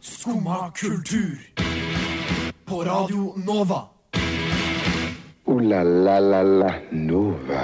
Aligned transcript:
Skumma 0.00 0.70
kultur. 0.76 1.38
På 2.64 2.84
Radio 2.84 3.34
Nova. 3.36 3.88
O-la-la-la-la 5.44 6.72
Nova. 6.90 7.62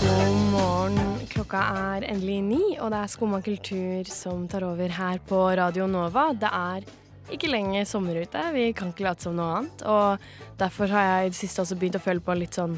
God 0.00 0.36
morgen. 0.52 1.26
Klokka 1.30 1.62
er 1.96 2.08
endelig 2.10 2.42
ni, 2.44 2.62
og 2.78 2.90
det 2.92 2.98
er 3.00 3.12
Skumma 3.12 3.40
kultur 3.40 4.04
som 4.10 4.48
tar 4.48 4.66
over 4.68 4.88
her 5.00 5.18
på 5.26 5.40
Radio 5.56 5.86
Nova. 5.86 6.30
Det 6.36 6.50
er 6.52 6.84
ikke 7.30 7.50
lenger 7.50 7.84
sommer 7.86 8.20
ute, 8.20 8.44
vi 8.54 8.72
kan 8.76 8.90
ikke 8.92 9.06
late 9.06 9.24
som 9.24 9.36
noe 9.38 9.60
annet. 9.60 9.82
Og 9.86 10.58
derfor 10.60 10.90
har 10.92 11.06
jeg 11.08 11.26
i 11.26 11.32
det 11.34 11.40
siste 11.40 11.62
også 11.64 11.78
begynt 11.78 11.98
å 12.00 12.04
føle 12.04 12.24
på 12.24 12.36
litt 12.38 12.58
sånn 12.58 12.76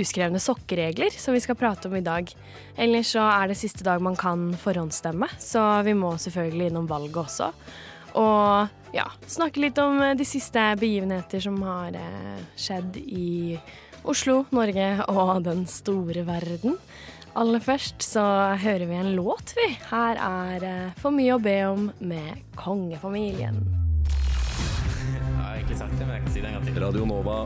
uskrevne 0.00 0.40
sokkeregler 0.42 1.14
som 1.14 1.36
vi 1.36 1.42
skal 1.44 1.58
prate 1.58 1.90
om 1.90 1.96
i 1.98 2.04
dag. 2.04 2.30
Ellers 2.78 3.12
så 3.14 3.26
er 3.26 3.50
det 3.50 3.58
siste 3.60 3.86
dag 3.86 4.02
man 4.04 4.16
kan 4.18 4.50
forhåndsstemme, 4.62 5.30
så 5.42 5.82
vi 5.86 5.94
må 5.98 6.14
selvfølgelig 6.20 6.70
innom 6.70 6.88
valget 6.90 7.22
også. 7.26 7.52
Og 8.18 8.94
ja, 8.96 9.04
snakke 9.28 9.62
litt 9.62 9.78
om 9.82 10.00
de 10.16 10.26
siste 10.26 10.62
begivenheter 10.80 11.42
som 11.44 11.60
har 11.66 11.98
eh, 11.98 12.40
skjedd 12.56 12.96
i 13.02 13.58
Oslo, 14.08 14.44
Norge 14.54 14.88
og 15.10 15.42
den 15.46 15.66
store 15.68 16.24
verden. 16.28 16.78
Aller 17.38 17.62
først 17.62 18.02
så 18.02 18.24
hører 18.58 18.86
vi 18.88 18.96
en 18.98 19.12
låt, 19.18 19.52
vi. 19.58 19.68
Her 19.90 20.18
er 20.18 20.64
eh, 20.66 20.96
For 20.98 21.14
mye 21.14 21.36
å 21.36 21.42
be 21.42 21.58
om 21.68 21.90
med 22.00 22.42
kongefamilien. 22.58 23.60
Jeg 25.12 25.36
har 25.38 25.62
ikke 25.62 25.78
sagt 25.78 25.94
det, 25.98 26.04
men 26.06 26.16
jeg 26.16 26.24
kan 26.26 26.34
si 26.34 26.42
det 26.42 26.50
en 26.50 26.58
gang 26.58 26.68
til. 26.68 26.82
Radio 26.82 27.06
Nova 27.08 27.38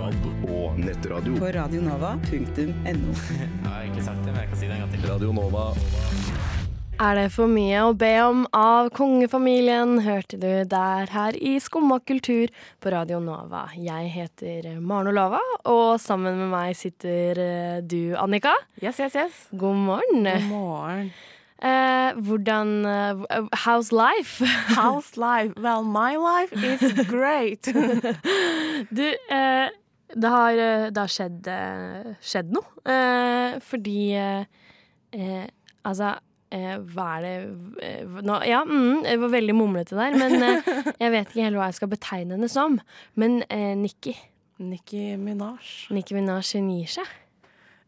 DAB 0.00 0.48
og 0.48 0.78
nettradio. 0.80 1.36
på 1.36 1.48
radionova.no. 1.52 3.14
Jeg 3.40 3.66
har 3.66 3.80
egentlig 3.82 4.04
sagt 4.04 4.22
det, 4.24 4.32
men 4.32 4.40
jeg 4.40 4.48
kan 4.48 4.58
si 4.60 4.68
det 4.68 4.76
en 4.76 4.80
gang 4.80 4.92
til. 4.94 5.02
Radio 5.10 5.32
Nova. 5.36 5.64
Er 7.00 7.16
det 7.16 7.26
for 7.32 7.48
mye 7.48 7.82
å 7.84 7.92
be 7.96 8.10
om 8.24 8.46
av 8.56 8.90
kongefamilien, 8.96 9.98
hørte 10.04 10.38
du 10.40 10.48
der 10.68 11.12
her 11.12 11.36
i 11.36 11.54
Skumma 11.60 11.98
kultur 12.04 12.52
på 12.80 12.92
Radio 12.92 13.20
Nova. 13.24 13.66
Jeg 13.76 14.08
heter 14.14 14.70
Maren 14.80 15.10
Olava, 15.12 15.40
og 15.68 16.00
sammen 16.00 16.38
med 16.38 16.48
meg 16.52 16.78
sitter 16.80 17.40
eh, 17.44 17.82
du, 17.84 18.14
Annika. 18.20 18.54
Yes, 18.80 19.00
yes, 19.00 19.16
yes. 19.16 19.42
God 19.52 19.76
morgen. 19.84 20.24
God 20.24 20.48
morgen. 20.48 21.12
Uh, 21.60 22.16
hvordan 22.16 22.86
uh, 22.86 23.44
How's 23.52 23.92
life? 23.92 24.40
How's 24.76 25.18
life? 25.18 25.52
Well, 25.60 25.82
my 25.84 26.16
life 26.16 26.52
is 26.56 27.06
great. 27.06 27.68
Du, 28.90 29.04
eh, 29.28 29.68
det, 30.14 30.30
har, 30.30 30.52
eh, 30.52 30.88
det 30.90 31.00
har 31.00 31.12
skjedd, 31.12 31.46
eh, 31.50 32.10
skjedd 32.22 32.56
noe. 32.56 32.66
Eh, 32.84 33.60
fordi 33.64 34.00
Altså, 35.80 36.10
hva 36.50 37.04
er 37.16 37.22
det 37.24 38.22
nå, 38.22 38.34
Ja, 38.46 38.60
mm, 38.62 39.00
det 39.06 39.16
var 39.18 39.32
veldig 39.32 39.54
mumlete 39.56 39.96
der, 39.98 40.14
men 40.14 40.44
jeg 41.02 41.10
vet 41.14 41.32
ikke 41.32 41.46
helt 41.46 41.58
hva 41.58 41.70
jeg 41.70 41.78
skal 41.80 41.90
betegne 41.90 42.36
henne 42.36 42.50
som. 42.52 42.76
Men 43.18 43.40
eh, 43.48 43.72
Nikki 43.78 44.14
Nikki 44.60 45.16
Minaj. 45.16 45.88
Nikki 45.94 46.14
Minaj 46.14 46.44
hun 46.52 46.68
gir 46.74 46.90
seg. 47.00 47.10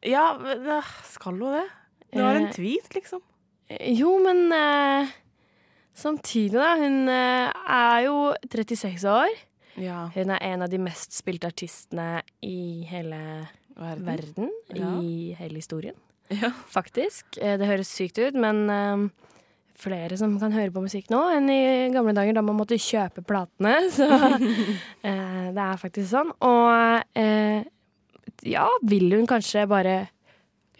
Ja, 0.09 0.33
eh, 0.41 0.91
skal 1.12 1.37
hun 1.37 1.59
det? 1.59 1.67
Det 2.12 2.25
var 2.25 2.41
en 2.41 2.50
tweet, 2.53 2.89
liksom. 2.97 3.23
Jo, 3.93 4.17
men 4.25 4.47
eh, 4.56 5.12
samtidig, 5.95 6.56
da. 6.59 6.75
Hun 6.81 7.09
er 7.12 7.98
jo 8.09 8.17
36 8.48 9.05
år. 9.09 9.37
Ja. 9.81 10.06
Hun 10.15 10.31
er 10.34 10.42
en 10.42 10.62
av 10.62 10.70
de 10.73 10.78
mest 10.83 11.12
spilte 11.17 11.48
artistene 11.48 12.23
i 12.45 12.83
hele 12.91 13.48
Verden. 13.77 14.05
verden. 14.05 14.51
Ja. 14.77 14.95
I 15.01 15.33
hele 15.39 15.56
historien. 15.62 15.95
Ja. 16.33 16.51
Faktisk. 16.73 17.39
Eh, 17.41 17.56
Det 17.61 17.67
høres 17.69 17.89
sykt 17.93 18.19
ut, 18.20 18.34
men 18.34 18.69
eh, 18.70 19.06
flere 19.83 20.17
som 20.20 20.39
kan 20.41 20.53
høre 20.53 20.70
på 20.73 20.83
musikk 20.84 21.09
nå 21.11 21.23
enn 21.37 21.48
i 21.50 21.89
gamle 21.93 22.12
dager 22.15 22.37
da 22.37 22.43
man 22.45 22.56
måtte 22.61 22.77
kjøpe 22.81 23.25
platene. 23.27 23.78
Så 23.97 24.09
eh, 24.09 25.49
det 25.53 25.65
er 25.65 25.81
faktisk 25.81 26.10
sånn. 26.12 26.33
Og 26.41 27.19
ja, 28.43 28.66
vil 28.83 29.12
hun 29.15 29.27
kanskje 29.31 29.65
bare 29.71 29.97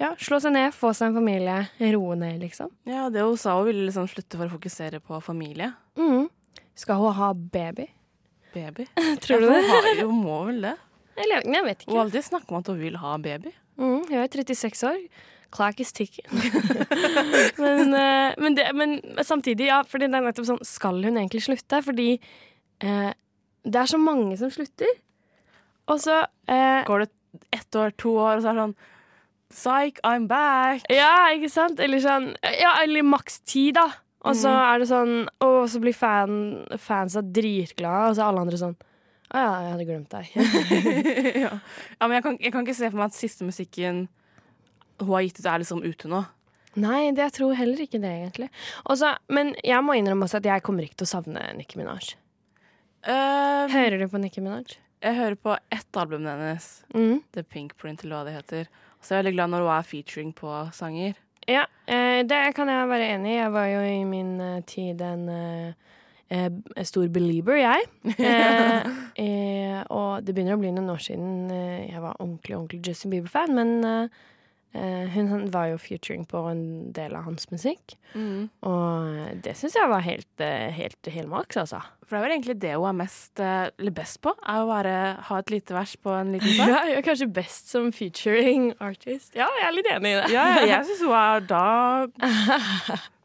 ja, 0.01 0.13
slå 0.19 0.39
seg 0.43 0.55
ned, 0.57 0.73
få 0.75 0.91
seg 0.97 1.11
en 1.13 1.19
familie, 1.21 1.57
roe 1.95 2.17
ned, 2.19 2.41
liksom. 2.43 2.71
ja, 2.89 3.05
det 3.13 3.23
hun 3.23 3.37
sa 3.39 3.55
hun 3.59 3.69
ville 3.69 3.85
liksom 3.87 4.09
slutte 4.11 4.39
for 4.41 4.49
å 4.49 4.55
fokusere 4.57 4.99
på 5.05 5.21
familie. 5.23 5.69
Mm. 6.01 6.25
Skal 6.75 6.99
hun 6.99 7.15
ha 7.19 7.29
baby? 7.35 7.87
Baby. 8.55 8.87
Tror 9.25 9.41
du 9.43 9.49
det? 9.49 9.59
Hun, 9.59 9.71
har, 9.73 10.01
hun 10.05 10.23
må 10.23 10.39
vel 10.51 10.63
det? 10.69 10.77
Eller 11.23 11.45
jeg 11.45 11.65
vet 11.67 11.83
Hun 11.85 11.89
ikke. 11.89 11.97
har 11.97 12.05
alltid 12.07 12.25
snakket 12.25 12.53
om 12.53 12.59
at 12.63 12.71
hun 12.73 12.81
vil 12.81 12.97
ha 13.03 13.17
baby. 13.21 13.53
Mm, 13.81 14.01
jeg 14.11 14.19
er 14.23 14.29
36 14.33 14.85
år. 14.89 14.99
Clock 15.53 15.81
is 15.85 15.93
ticking. 15.93 16.25
men, 17.63 17.93
eh, 17.93 18.33
men, 18.41 18.55
det, 18.57 18.71
men 18.75 18.95
samtidig, 19.21 19.67
ja, 19.69 19.83
fordi 19.85 20.09
det 20.09 20.17
er 20.17 20.25
nettopp 20.25 20.49
sånn 20.49 20.63
Skal 20.65 21.03
hun 21.05 21.19
egentlig 21.21 21.43
slutte? 21.45 21.83
Fordi 21.85 22.07
eh, 22.17 23.11
det 23.63 23.83
er 23.83 23.91
så 23.91 24.01
mange 24.01 24.39
som 24.41 24.53
slutter. 24.53 24.89
Og 25.93 26.01
så 26.01 26.23
eh, 26.49 26.81
Går 26.89 27.05
det 27.05 27.11
ett 27.53 27.77
år, 27.77 27.93
to 28.01 28.15
år, 28.17 28.39
og 28.39 28.45
så 28.45 28.53
er 28.53 28.57
det 28.57 28.65
sånn 28.65 28.75
Psych, 29.53 30.01
I'm 30.09 30.25
back! 30.31 30.87
Ja, 30.89 31.29
ikke 31.37 31.51
sant? 31.53 31.81
Eller 31.85 32.01
sånn 32.01 32.31
Ja, 32.41 32.79
eller 32.81 33.05
maks 33.05 33.43
ti, 33.45 33.67
da. 33.77 33.91
Og 34.23 34.37
så 34.39 34.51
er 34.55 34.79
det 34.79 34.87
sånn 34.87 35.15
Og 35.43 35.57
så 35.71 35.81
blir 35.83 35.95
fan, 35.97 36.35
fansa 36.79 37.23
dritglade, 37.27 38.11
og 38.13 38.15
så 38.15 38.23
er 38.23 38.29
alle 38.31 38.45
andre 38.45 38.61
sånn 38.61 38.77
Å 39.33 39.41
ja, 39.41 39.49
jeg 39.65 39.73
hadde 39.73 39.87
glemt 39.89 40.13
deg. 40.13 40.29
ja. 41.47 41.51
ja, 41.99 42.05
men 42.07 42.15
jeg 42.19 42.25
kan, 42.27 42.37
jeg 42.39 42.53
kan 42.55 42.67
ikke 42.67 42.77
se 42.79 42.91
for 42.93 43.01
meg 43.01 43.11
at 43.11 43.17
siste 43.19 43.47
musikken 43.49 44.05
hun 45.03 45.09
har 45.17 45.25
gitt 45.27 45.41
ut, 45.41 45.47
er 45.51 45.63
liksom 45.65 45.81
ute 45.83 46.07
nå. 46.13 46.21
Nei, 46.79 47.11
det, 47.17 47.25
jeg 47.25 47.35
tror 47.41 47.57
heller 47.59 47.81
ikke 47.83 47.99
det, 47.99 48.11
egentlig. 48.21 48.47
Også, 48.93 49.09
men 49.35 49.51
jeg 49.67 49.83
må 49.83 49.97
innrømme 49.99 50.29
også 50.29 50.39
at 50.39 50.47
jeg 50.47 50.63
kommer 50.63 50.87
ikke 50.87 51.01
til 51.01 51.09
å 51.09 51.11
savne 51.17 51.43
Nicki 51.59 51.81
Minaj. 51.81 52.13
Um, 53.03 53.73
Hører 53.73 53.99
du 53.99 54.07
på 54.13 54.21
Nicki 54.23 54.45
Minaj? 54.45 54.77
jeg 55.03 55.17
hører 55.19 55.35
på 55.35 55.57
ett 55.75 55.97
album 55.99 56.29
hennes, 56.31 56.85
Mm. 56.95 57.23
The 57.35 57.43
Pink 57.43 57.75
Print, 57.77 58.05
eller 58.05 58.21
hva 58.21 58.25
det 58.29 58.37
heter. 58.37 58.69
Og 59.01 59.03
så 59.03 59.15
er 59.15 59.19
jeg 59.19 59.25
veldig 59.25 59.35
glad 59.35 59.51
når 59.51 59.65
hun 59.65 59.73
er 59.75 59.89
featuring 59.89 60.31
på 60.39 60.53
sanger. 60.77 61.17
Ja, 61.51 61.65
eh, 61.87 62.23
det 62.27 62.55
kan 62.55 62.69
jeg 62.71 62.89
være 62.89 63.09
enig 63.17 63.33
i. 63.33 63.39
Jeg 63.41 63.53
var 63.53 63.67
jo 63.67 63.81
i 63.83 64.05
min 64.07 64.41
eh, 64.41 64.63
tid 64.67 65.01
en 65.03 65.29
eh, 65.29 65.73
eh, 66.31 66.85
stor 66.87 67.09
belieber, 67.09 67.59
jeg. 67.59 67.81
Og 69.97 70.23
det 70.25 70.35
begynner 70.35 70.55
å 70.57 70.61
bli 70.63 70.71
noen 70.73 70.93
år 70.95 71.03
siden 71.03 71.51
jeg 71.51 72.01
var 72.01 72.17
ordentlig, 72.19 72.57
ordentlig 72.57 72.81
Justin 72.87 73.13
Bieber-fan, 73.13 73.55
men 73.55 74.09
hun, 74.73 75.27
hun 75.29 75.43
var 75.53 75.67
jo 75.69 75.77
featuring 75.79 76.23
på 76.29 76.41
en 76.51 76.63
del 76.97 77.13
av 77.19 77.27
hans 77.27 77.45
musikk. 77.53 77.95
Og 78.65 79.41
det 79.45 79.53
syns 79.59 79.75
jeg 79.77 79.91
var 79.91 80.01
helt, 80.07 80.29
helt, 80.41 80.73
helt 80.77 81.11
helmaks, 81.15 81.59
altså. 81.61 81.81
For 82.07 82.17
det 82.17 82.21
er 82.21 82.25
vel 82.27 82.35
egentlig 82.37 82.57
det 82.63 82.73
hun 82.77 82.89
er 82.91 82.97
mest, 83.03 83.41
eh, 83.41 83.69
eller 83.79 83.95
best 83.97 84.19
på, 84.25 84.33
er 84.41 84.63
å 84.63 84.69
bare 84.69 84.95
ha 85.29 85.39
et 85.41 85.53
lite 85.55 85.77
vers 85.77 85.95
på 86.01 86.13
en 86.17 86.33
liten 86.35 86.55
sang. 86.59 86.73
Ja, 86.73 86.81
hun 86.89 86.97
er 86.99 87.07
kanskje 87.07 87.29
best 87.37 87.69
som 87.73 87.93
featuring 87.97 88.71
artist. 88.85 89.33
Ja, 89.39 89.49
jeg 89.61 89.69
er 89.69 89.77
litt 89.79 89.91
enig 89.93 90.13
i 90.13 90.19
det. 90.21 90.27
Ja, 90.35 90.47
jeg 90.67 90.85
syns 90.91 91.05
hun 91.07 91.17
er 91.21 91.47
da 91.53 91.65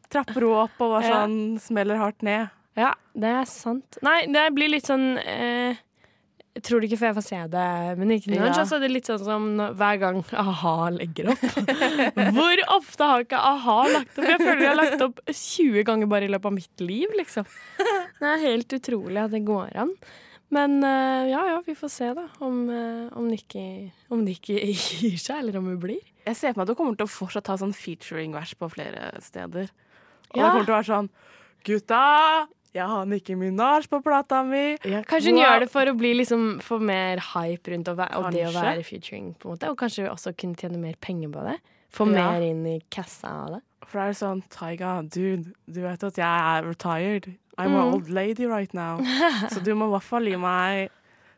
Trapper 0.08 0.46
hun 0.48 0.62
opp 0.64 0.78
og 0.86 0.94
bare 0.96 1.04
Ja. 1.04 1.18
sånn 1.26 1.58
smeller 1.60 2.00
hardt 2.00 2.24
ned. 2.24 2.48
Ja, 2.78 2.94
det 3.18 3.32
er 3.42 3.48
sant. 3.50 3.98
Nei, 4.06 4.22
det 4.32 4.46
blir 4.56 4.70
litt 4.72 4.86
sånn 4.88 5.18
eh, 5.20 5.80
Jeg 6.58 6.64
tror 6.66 6.82
det 6.82 6.88
ikke 6.90 6.98
for 6.98 7.08
jeg 7.12 7.16
får 7.20 7.26
se 7.28 7.40
det, 7.54 7.66
men 8.00 8.12
ikke. 8.16 8.34
Ja. 8.34 8.52
Så 8.66 8.80
er 8.80 8.82
det 8.82 8.88
litt 8.90 9.06
sånn 9.10 9.20
som 9.22 9.44
hver 9.78 9.98
gang 10.02 10.24
a-ha 10.42 10.76
legger 10.96 11.30
opp. 11.36 11.44
Hvor 12.38 12.62
ofte 12.74 13.10
har 13.12 13.26
ikke 13.28 13.42
a-ha 13.52 13.76
lagt 13.94 14.16
opp? 14.18 14.26
Jeg 14.26 14.40
føler 14.42 14.64
jeg 14.64 14.72
har 14.72 14.80
lagt 14.80 15.04
opp 15.06 15.22
20 15.30 15.86
ganger 15.86 16.10
bare 16.10 16.26
i 16.26 16.32
løpet 16.34 16.50
av 16.50 16.56
mitt 16.56 16.82
liv, 16.82 17.14
liksom. 17.20 17.46
Det 18.18 18.32
er 18.32 18.42
helt 18.48 18.74
utrolig 18.80 19.22
at 19.22 19.36
det 19.36 19.44
går 19.46 19.78
an. 19.84 19.94
Men 20.56 20.78
eh, 20.88 21.28
ja, 21.30 21.44
ja, 21.52 21.62
vi 21.66 21.76
får 21.78 21.92
se 21.94 22.10
da 22.18 22.24
om, 22.48 22.60
uh, 22.72 23.14
om 23.20 23.26
Nikki 23.30 23.64
om 24.16 24.22
Nikki 24.26 24.56
gir 24.74 25.18
seg, 25.20 25.42
eller 25.44 25.60
om 25.60 25.68
hun 25.70 25.80
blir. 25.84 26.02
Jeg 26.26 26.40
ser 26.40 26.54
for 26.56 26.62
meg 26.64 26.66
at 26.66 26.74
hun 26.74 26.80
kommer 26.82 26.98
til 26.98 27.06
å 27.06 27.12
fortsatt 27.20 27.52
ha 27.52 27.58
sånn 27.62 27.76
featuring-vers 27.76 28.56
på 28.58 28.70
flere 28.74 29.12
steder. 29.22 29.70
Og 30.32 30.40
Ja. 30.40 30.48
det 30.48 30.52
kommer 30.56 30.66
til 30.66 30.74
å 30.74 30.80
være 30.80 30.90
sånn 30.94 31.12
Gutta, 31.68 32.02
jeg 32.78 32.88
har 32.88 33.06
Nikki 33.10 33.36
Minaj 33.36 33.88
på 33.92 34.00
plata 34.06 34.44
mi. 34.46 34.78
Kanskje 34.84 35.32
hun 35.32 35.40
Wow. 35.40 35.44
gjør 35.46 35.60
det 35.66 35.70
for 35.74 35.86
å 35.92 35.96
bli 35.98 36.14
liksom 36.22 36.46
få 36.62 36.80
mer 36.82 37.18
hype 37.34 37.72
rundt 37.74 37.88
væ- 37.98 38.16
og 38.16 38.32
det 38.32 38.46
å 38.48 38.54
være 38.54 38.84
featuring, 38.86 39.34
på 39.40 39.50
en 39.50 39.56
måte. 39.58 39.70
Og 39.72 39.78
kanskje 39.78 40.10
også 40.10 40.36
kunne 40.38 40.56
tjene 40.56 40.78
mer 40.80 40.96
penger 41.02 41.30
på 41.34 41.44
det. 41.50 41.58
Få 41.92 42.06
Ja. 42.14 42.32
mer 42.32 42.42
inn 42.42 42.66
i 42.68 42.82
kassa 42.92 43.28
av 43.46 43.48
det. 43.56 43.62
For 43.88 44.00
det 44.00 44.10
er 44.10 44.26
sånn 44.26 44.44
Taiga, 44.50 45.02
dude, 45.10 45.54
du 45.72 45.82
vet 45.82 46.04
at 46.04 46.16
jeg 46.16 46.26
er 46.26 46.64
retired. 46.64 47.36
I'm 47.58 47.72
Mm. 47.72 47.76
an 47.82 47.94
old 47.94 48.10
lady 48.10 48.46
right 48.46 48.72
now. 48.74 49.00
Så 49.50 49.64
du 49.64 49.74
må 49.74 49.88
i 49.88 49.98
hvert 49.98 50.04
fall 50.04 50.26
gi 50.26 50.36
meg 50.38 50.90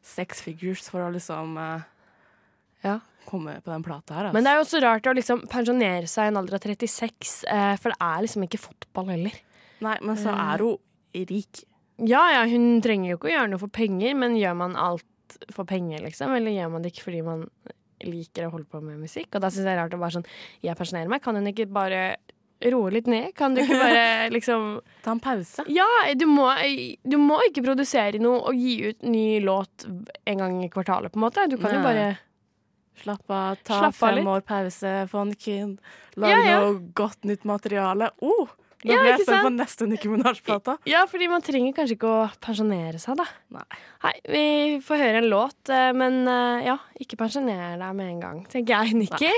six 0.01 0.41
figures 0.41 0.89
for 0.89 0.99
å 1.01 1.13
liksom 1.13 1.57
eh, 1.57 1.81
Ja. 2.83 2.99
komme 3.27 3.61
på 3.61 3.65
den 3.71 3.83
plata 3.83 4.13
her. 4.15 4.23
Altså. 4.25 4.33
Men 4.33 4.43
det 4.43 4.49
er 4.51 4.55
jo 4.57 4.63
også 4.65 4.81
rart 4.81 5.03
å 5.03 5.13
liksom 5.15 5.47
pensjonere 5.47 6.07
seg 6.09 6.23
i 6.23 6.27
en 6.27 6.37
alder 6.37 6.55
av 6.55 6.61
36, 6.61 7.43
eh, 7.47 7.75
for 7.77 7.89
det 7.89 7.97
er 8.01 8.21
liksom 8.25 8.43
ikke 8.47 8.59
fotball 8.59 9.05
heller. 9.11 9.31
Nei, 9.81 9.97
men 10.01 10.15
så 10.17 10.33
Eh. 10.33 10.53
er 10.53 10.57
hun 10.57 10.77
rik. 11.13 11.63
Ja, 11.99 12.21
ja, 12.31 12.45
hun 12.47 12.79
trenger 12.85 13.11
jo 13.13 13.17
ikke 13.19 13.27
å 13.29 13.33
gjøre 13.33 13.49
noe 13.51 13.59
for 13.59 13.71
penger, 13.75 14.15
men 14.15 14.37
gjør 14.39 14.55
man 14.55 14.75
alt 14.79 15.05
for 15.53 15.67
penger, 15.69 15.99
liksom? 16.05 16.31
Eller 16.37 16.55
gjør 16.55 16.71
man 16.73 16.81
det 16.85 16.93
ikke 16.93 17.07
fordi 17.09 17.21
man 17.25 17.43
liker 18.05 18.47
å 18.47 18.51
holde 18.53 18.69
på 18.71 18.79
med 18.81 19.01
musikk? 19.01 19.33
Og 19.35 19.43
da 19.43 19.49
syns 19.51 19.65
jeg 19.65 19.69
det 19.69 19.75
er 19.75 19.81
rart 19.83 19.93
å 19.97 19.99
bare 19.99 20.15
sånn 20.15 20.27
Jeg 20.63 20.77
pensjonerer 20.79 21.11
meg, 21.11 21.21
kan 21.25 21.35
hun 21.35 21.49
ikke 21.51 21.67
bare 21.75 22.03
roe 22.71 22.91
litt 22.91 23.07
ned? 23.11 23.33
Kan 23.35 23.53
du 23.55 23.61
ikke 23.61 23.77
bare 23.79 24.05
liksom 24.35 24.69
Ta 25.03 25.11
en 25.15 25.19
pause. 25.23 25.65
Ja, 25.71 25.87
du 26.15 26.25
må, 26.27 26.47
du 27.03 27.17
må 27.19 27.41
ikke 27.49 27.63
produsere 27.67 28.19
noe 28.23 28.39
og 28.49 28.55
gi 28.59 28.77
ut 28.89 29.03
ny 29.07 29.39
låt 29.43 29.85
en 30.25 30.41
gang 30.45 30.57
i 30.63 30.71
kvartalet, 30.71 31.11
på 31.13 31.19
en 31.19 31.25
måte. 31.27 31.45
Du 31.51 31.57
kan 31.59 31.75
jo 31.77 31.83
bare 31.85 32.07
Slapp 32.99 33.31
av, 33.31 33.59
ta 33.63 33.77
Slapp 33.79 33.95
fem 33.95 34.17
litt. 34.17 34.27
år 34.27 34.41
pause, 34.43 34.89
få 35.07 35.21
en 35.23 35.29
kid, 35.39 35.77
lage 36.19 36.33
Ja, 36.35 36.39
ja. 36.49 36.57
noe 36.65 36.81
godt 36.99 37.23
nytt 37.23 37.45
materiale. 37.47 38.09
Oh, 38.19 38.49
Ja, 38.87 38.95
blir 38.95 39.09
jeg 39.11 39.25
spent 39.25 39.43
på 39.43 39.49
neste 39.51 39.85
Nicki 39.89 40.07
Minaj-plate. 40.07 40.77
Ja, 40.87 41.01
fordi 41.11 41.27
man 41.27 41.43
trenger 41.43 41.73
kanskje 41.75 41.97
ikke 41.97 42.07
å 42.07 42.29
pensjonere 42.39 42.99
seg, 43.01 43.17
da. 43.19 43.25
Nei. 43.51 43.79
Hei, 44.05 44.13
vi 44.23 44.43
får 44.85 45.01
høre 45.01 45.19
en 45.19 45.27
låt, 45.27 45.57
eh, 45.67 45.89
men 45.91 46.21
eh, 46.31 46.69
ja, 46.69 46.77
ikke 47.03 47.19
pensjoner 47.19 47.75
deg 47.81 47.97
med 47.97 48.13
en 48.13 48.21
gang, 48.23 48.39
tenker 48.47 48.77
jeg, 48.77 48.95
Nikki. 48.95 49.33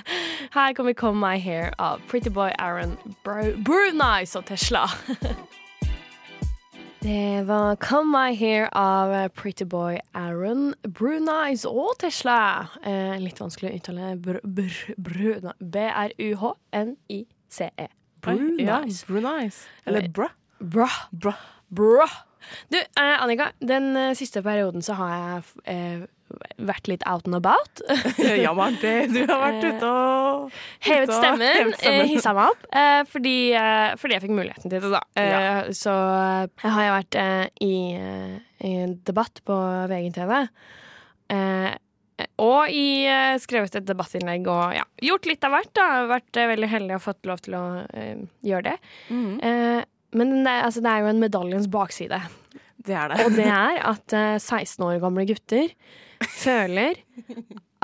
Her 0.56 0.72
kommer 0.78 0.96
Come 0.96 1.20
My 1.20 1.36
Hair 1.42 1.74
av 1.76 2.00
Pretty 2.08 2.32
Boy 2.32 2.54
Aaron 2.56 2.96
Bro 3.26 3.52
Brunice 3.66 4.38
og 4.38 4.48
Tesla. 4.48 4.86
Det 7.06 7.44
var 7.46 7.76
Come 7.76 8.10
My 8.10 8.32
Hair 8.34 8.70
av 8.72 9.12
eh, 9.12 9.28
Pretty 9.28 9.64
Boy 9.68 10.00
Aaron 10.16 10.72
Brunice 10.88 11.68
og 11.68 11.92
Tesla. 12.00 12.66
Eh, 12.82 13.20
litt 13.20 13.38
vanskelig 13.38 13.70
å 13.70 13.76
uttale 13.76 14.16
br 14.16 14.40
br 14.42 15.38
B-r-u-h-n-i-c-e. 18.26 18.66
Ja, 18.66 18.80
Brunice. 18.82 19.06
Brunice. 19.08 19.64
Eller 19.86 20.08
bra. 20.08 20.28
Bra. 20.60 20.88
Bra. 21.12 21.34
Bra. 21.68 22.06
Du, 22.70 22.76
eh, 22.78 23.16
Annika, 23.22 23.48
den 23.58 23.96
eh, 23.98 24.12
siste 24.14 24.42
perioden 24.46 24.82
så 24.86 24.94
har 24.98 25.14
jeg 25.14 25.64
eh, 25.72 26.04
vært 26.62 26.86
litt 26.90 27.02
out 27.10 27.26
and 27.26 27.34
about. 27.38 27.80
ja, 28.44 28.52
Marte, 28.54 28.92
du 29.10 29.18
har 29.26 29.40
vært 29.42 29.64
ute 29.66 29.88
og 29.90 30.54
Hevet 30.86 31.10
stemmen, 31.14 31.72
eh, 31.82 32.04
hissa 32.06 32.32
meg 32.36 32.52
opp, 32.54 32.68
eh, 32.70 33.00
fordi, 33.10 33.34
eh, 33.58 33.96
fordi 33.98 34.14
jeg 34.16 34.24
fikk 34.28 34.36
muligheten 34.38 34.70
til 34.70 34.78
det, 34.86 34.92
da. 34.94 35.02
Eh, 35.18 35.32
Ja. 35.32 35.56
Så 35.74 35.90
eh, 35.96 36.70
har 36.70 36.82
jeg 36.86 36.94
vært 37.00 37.18
eh, 37.24 37.66
i, 37.66 37.74
eh, 37.98 38.38
i 38.70 38.72
en 38.84 38.94
debatt 39.10 39.42
på 39.46 39.58
VGTV. 39.90 40.36
Og 42.40 42.72
i, 42.72 43.04
eh, 43.04 43.36
skrevet 43.40 43.74
et 43.76 43.84
debattinnlegg 43.84 44.46
og 44.48 44.72
ja, 44.76 44.86
gjort 45.04 45.28
litt 45.28 45.44
av 45.44 45.52
hvert. 45.52 45.72
da 45.76 45.88
Vært 46.08 46.40
eh, 46.40 46.48
veldig 46.48 46.70
heldig 46.72 46.96
og 46.96 47.04
fått 47.04 47.28
lov 47.28 47.42
til 47.44 47.56
å 47.58 47.64
uh, 47.84 48.24
gjøre 48.46 48.70
det. 48.70 48.76
Mm. 49.12 49.34
Uh, 49.42 49.82
men 50.16 50.32
det, 50.46 50.54
altså, 50.64 50.82
det 50.84 50.92
er 50.92 51.04
jo 51.04 51.10
en 51.12 51.20
medaljens 51.20 51.68
bakside. 51.72 52.22
Det 52.86 52.96
er 52.96 53.12
det. 53.12 53.20
Og 53.26 53.36
det 53.36 53.48
er 53.50 53.82
at 53.84 54.16
uh, 54.16 54.38
16 54.40 54.86
år 54.88 55.00
gamle 55.02 55.26
gutter 55.28 55.68
føler 56.32 57.02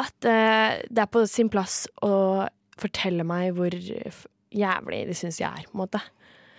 at 0.00 0.24
det 0.24 1.02
er 1.02 1.08
på 1.12 1.20
sin 1.28 1.50
plass 1.52 1.82
å 2.00 2.46
fortelle 2.80 3.26
meg 3.28 3.50
hvor 3.58 3.74
jævlig 3.76 5.02
de 5.10 5.16
syns 5.16 5.36
jeg 5.42 5.50
er, 5.50 5.66
på 5.68 5.76
en 5.76 5.82
måte. 5.82 6.00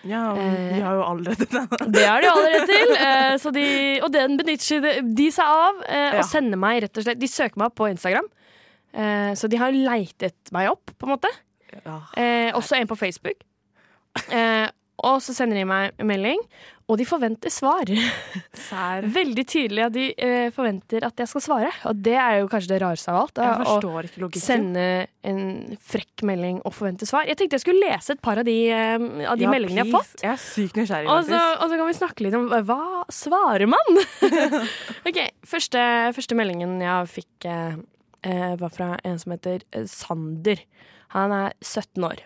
Ja, 0.04 0.34
de 0.36 0.48
vi 0.74 0.82
har 0.84 0.98
jo 0.98 1.04
allerede 1.08 1.48
denne. 1.48 1.88
Det 1.96 2.04
har 2.04 2.24
de 2.24 2.30
allerede 2.32 2.66
til, 2.68 2.94
eh, 2.98 3.36
så 3.40 3.54
de, 3.56 3.68
og 4.04 4.12
den 4.12 4.36
benytter 4.40 5.00
de, 5.04 5.28
seg 5.32 5.48
av 5.64 5.80
eh, 5.88 6.18
og 6.20 6.26
sender 6.28 6.60
meg 6.60 6.82
rett 6.84 7.00
og 7.00 7.06
slett 7.06 7.22
De 7.22 7.30
søker 7.32 7.62
meg 7.62 7.72
opp 7.72 7.78
på 7.80 7.88
Instagram, 7.94 8.28
eh, 8.92 9.32
så 9.40 9.48
de 9.52 9.62
har 9.62 9.76
leitet 9.76 10.52
meg 10.56 10.72
opp, 10.74 10.92
på 10.98 11.08
en 11.08 11.16
måte. 11.16 11.32
Ja. 11.74 12.02
Eh, 12.20 12.52
også 12.54 12.78
en 12.80 12.92
på 12.92 13.00
Facebook. 13.00 13.42
Og 15.04 15.20
så 15.24 15.34
sender 15.36 15.58
de 15.60 15.66
meg 15.68 15.92
en 16.00 16.08
melding, 16.08 16.40
og 16.88 16.98
de 17.00 17.06
forventer 17.08 17.52
svar. 17.52 17.88
Sær. 18.56 19.04
Veldig 19.20 19.44
tydelig 19.48 19.84
at 19.86 19.94
de 19.96 20.06
eh, 20.16 20.50
forventer 20.56 21.04
at 21.08 21.20
jeg 21.20 21.28
skal 21.32 21.44
svare. 21.44 21.72
Og 21.90 22.00
det 22.06 22.16
er 22.20 22.38
jo 22.42 22.48
kanskje 22.52 22.72
det 22.74 22.80
rareste 22.84 23.12
av 23.12 23.20
alt. 23.22 23.34
Da, 23.36 23.50
Jeg 23.50 23.68
å 24.28 24.42
sende 24.44 24.86
en 25.28 25.78
frekk 25.80 26.24
melding 26.28 26.62
og 26.64 26.76
forvente 26.76 27.08
svar. 27.10 27.28
Jeg 27.28 27.40
tenkte 27.40 27.60
jeg 27.60 27.66
skulle 27.66 27.84
lese 27.88 28.16
et 28.16 28.24
par 28.24 28.40
av 28.40 28.48
de, 28.48 28.56
eh, 28.72 28.96
av 29.28 29.40
de 29.40 29.48
Ja, 29.48 29.52
meldingene 29.52 29.84
jeg 29.84 29.92
har 29.92 30.04
fått. 30.04 30.24
Jeg 30.24 30.32
er 30.36 30.44
Og 31.12 31.28
så, 31.28 31.42
og 31.64 31.72
så 31.72 31.80
kan 31.80 31.88
vi 31.92 31.98
snakke 32.00 32.28
litt 32.28 32.40
om 32.40 32.50
hva- 32.52 32.64
hva 32.68 32.82
svarer 33.12 33.68
man? 33.72 34.04
ok, 35.10 35.20
første, 35.48 35.84
første 36.16 36.36
meldingen 36.40 36.80
jeg 36.84 37.12
fikk, 37.20 37.48
eh, 37.52 37.76
eh, 38.28 38.56
var 38.60 38.72
fra 38.76 38.94
en 39.04 39.20
som 39.20 39.36
heter 39.36 39.64
eh, 39.72 39.84
Sander. 39.92 40.64
Han 41.16 41.32
er 41.36 41.54
17 41.62 42.04
år. 42.08 42.24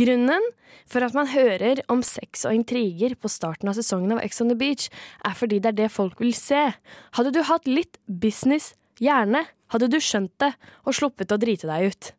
Grunnen 0.00 0.44
for 0.90 1.06
at 1.06 1.14
man 1.14 1.30
hører 1.30 1.82
om 1.92 2.02
sex 2.06 2.44
og 2.48 2.56
intriger 2.56 3.14
på 3.18 3.30
starten 3.30 3.70
av 3.70 3.78
sesongen 3.78 4.16
av 4.16 4.22
Ex 4.24 4.40
on 4.42 4.50
the 4.50 4.58
Beach, 4.58 4.88
er 5.26 5.36
fordi 5.38 5.60
det 5.62 5.74
er 5.74 5.80
det 5.84 5.90
folk 5.94 6.20
vil 6.22 6.34
se. 6.36 6.70
Hadde 7.16 7.34
du 7.34 7.42
hatt 7.46 7.68
litt 7.70 8.00
business, 8.06 8.72
gjerne, 9.00 9.44
hadde 9.72 9.90
du 9.90 10.00
skjønt 10.02 10.34
det 10.42 10.54
og 10.84 10.96
sluppet 10.96 11.32
å 11.32 11.38
drite 11.40 11.70
deg 11.70 11.92
ut. 11.92 12.10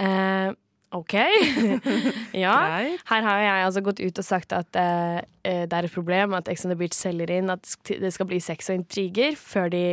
Eh, 0.00 0.50
OK. 0.96 1.14
ja. 2.44 2.54
Her 3.06 3.26
har 3.26 3.42
jeg 3.44 3.66
altså 3.66 3.82
gått 3.86 4.02
ut 4.02 4.20
og 4.20 4.26
sagt 4.26 4.54
at 4.56 4.78
eh, 4.78 5.20
eh, 5.46 5.64
det 5.70 5.76
er 5.76 5.86
et 5.86 5.94
problem 5.94 6.34
at 6.38 6.50
Ex 6.50 6.66
on 6.66 6.72
the 6.74 6.78
Beach 6.78 6.96
selger 6.98 7.30
inn 7.32 7.52
at 7.52 7.68
det 7.88 8.10
skal 8.14 8.28
bli 8.30 8.40
sex 8.42 8.72
og 8.72 8.80
intriger, 8.80 9.38
de, 9.70 9.84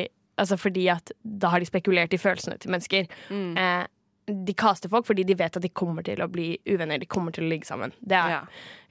altså 0.42 0.58
fordi 0.60 0.88
at 0.94 1.14
da 1.22 1.54
har 1.54 1.62
de 1.62 1.70
spekulert 1.70 2.16
i 2.18 2.22
følelsene 2.22 2.58
til 2.62 2.74
mennesker. 2.74 3.08
Mm. 3.30 3.54
Eh, 3.62 3.86
de 4.28 4.54
caster 4.60 4.90
folk 4.92 5.06
fordi 5.08 5.24
de 5.24 5.36
vet 5.40 5.56
at 5.56 5.64
de 5.64 5.70
kommer 5.72 6.04
til 6.04 6.20
å 6.20 6.28
bli 6.28 6.58
uvenner. 6.68 7.00
De 7.00 7.08
kommer 7.08 7.32
til 7.32 7.46
å 7.46 7.50
ligge 7.52 7.66
sammen. 7.70 7.94
Det 8.04 8.18
er 8.20 8.30
Ja. 8.34 8.40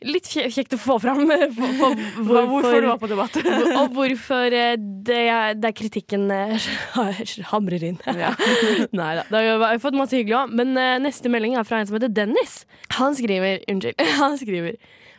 litt 0.09 0.25
kjekt 0.25 0.73
å 0.73 0.79
få 0.81 0.97
fram. 1.00 1.31
eh, 1.31 1.47
For, 1.53 1.73
for, 1.77 1.94
Hva- 2.25 2.47
Hvorfor 2.49 2.81
du 2.81 2.87
var 2.88 2.99
på 3.03 3.09
debatt? 3.11 3.37
og 3.77 3.93
hvorfor 3.93 4.47
eh, 4.56 4.77
det, 4.81 5.19
er- 5.29 5.55
det 5.55 5.69
er 5.69 5.77
kritikken 5.77 6.31
eh, 6.33 6.56
hamrer 7.53 7.85
inn. 7.85 7.99
Ja. 8.06 8.33
Nei 8.97 9.12
da. 9.21 9.25
Da 9.31 9.44
har 9.67 9.79
fått 9.85 9.99
masse 10.00 10.17
hyggelig 10.17 10.38
òg. 10.41 10.55
Men 10.56 10.73
neste 11.05 11.29
melding 11.29 11.56
er 11.61 11.65
fra 11.69 11.81
en 11.83 11.87
som 11.91 11.99
heter 11.99 12.09
Dennis. 12.17 12.65
Han 12.97 13.15
skriver 13.15 13.61
Unnskyld. 13.69 14.00
Han 14.23 14.38
skriver 14.41 14.77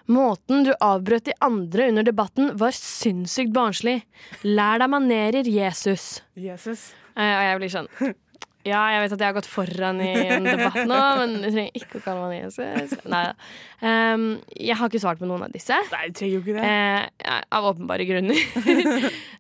Måten 0.08 0.64
du 0.64 0.70
avbrøt 0.80 1.26
de 1.28 1.34
andre 1.44 1.90
under 1.92 2.06
debatten, 2.08 2.54
var 2.56 2.72
sinnssykt 2.72 3.52
barnslig. 3.52 3.98
Lær 4.48 4.80
deg 4.80 4.88
manerer, 4.94 5.44
Jesus. 5.52 6.22
Jesus. 6.34 6.94
Og 7.18 7.26
jeg 7.28 7.58
blir 7.60 7.74
sånn 7.74 7.90
Ja, 8.68 8.82
jeg 8.94 9.04
vet 9.04 9.16
at 9.16 9.24
jeg 9.24 9.30
har 9.32 9.38
gått 9.38 9.50
foran 9.50 10.02
i 10.04 10.12
en 10.36 10.48
debatt 10.52 10.82
nå, 10.90 11.00
men 11.22 11.38
du 11.40 11.48
trenger 11.48 11.80
ikke 11.80 12.02
å 12.02 12.04
kalle 12.04 12.28
meg 12.28 12.44
Jesus. 12.44 12.98
Nei. 13.08 13.24
Um, 13.80 14.26
jeg 14.52 14.78
har 14.80 14.92
ikke 14.92 15.02
svart 15.04 15.22
på 15.22 15.30
noen 15.30 15.48
av 15.48 15.56
disse. 15.56 15.78
Nei, 15.94 16.04
du 16.10 16.18
trenger 16.20 16.36
jo 16.36 16.44
ikke 16.44 16.58
det. 16.58 16.68
Uh, 16.68 17.40
av 17.58 17.70
åpenbare 17.72 18.08
grunner. 18.10 18.44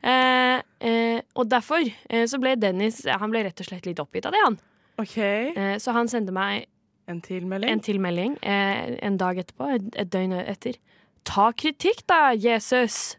uh, 0.05 0.57
uh, 0.89 1.19
og 1.37 1.51
derfor 1.51 1.91
så 2.29 2.39
ble 2.41 2.55
Dennis 2.59 3.03
Han 3.09 3.31
ble 3.33 3.43
rett 3.45 3.61
og 3.61 3.67
slett 3.67 3.85
litt 3.89 3.99
oppgitt 4.01 4.27
av 4.29 4.35
det, 4.35 4.41
han. 4.45 4.57
OK. 5.01 5.17
Eh, 5.21 5.75
så 5.77 5.93
han 5.93 6.09
sendte 6.09 6.33
meg 6.33 6.65
En 7.07 7.21
tilmelding. 7.21 7.69
en 7.69 7.83
tilmelding 7.85 8.37
en 8.41 9.17
dag 9.21 9.37
etterpå, 9.39 9.69
et, 9.75 9.85
et 9.95 10.09
døgn 10.11 10.33
etter. 10.41 10.79
Ta 11.27 11.51
kritikk, 11.55 12.01
da, 12.09 12.31
Jesus! 12.33 13.17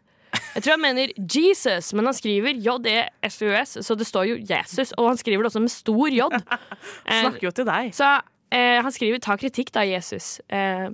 Jeg 0.55 0.63
tror 0.65 0.75
han 0.75 0.81
mener 0.83 1.11
Jesus, 1.17 1.93
men 1.93 2.05
han 2.09 2.13
skriver 2.17 2.57
J-E-S-U-S, 2.57 3.77
så 3.85 3.95
det 3.99 4.07
står 4.09 4.27
jo 4.31 4.37
Jesus. 4.49 4.93
Og 4.97 5.07
han 5.11 5.17
skriver 5.21 5.43
det 5.45 5.51
også 5.51 5.61
med 5.63 5.71
stor 5.73 6.09
J. 6.09 6.27
Eh, 6.33 7.21
Snakker 7.23 7.47
jo 7.49 7.51
til 7.51 7.65
deg. 7.69 7.91
så 7.95 8.15
eh, 8.51 8.79
han 8.81 8.91
skriver 8.91 9.19
'ta 9.19 9.37
kritikk, 9.37 9.71
da, 9.75 9.85
Jesus'. 9.87 10.39
Eh, 10.49 10.89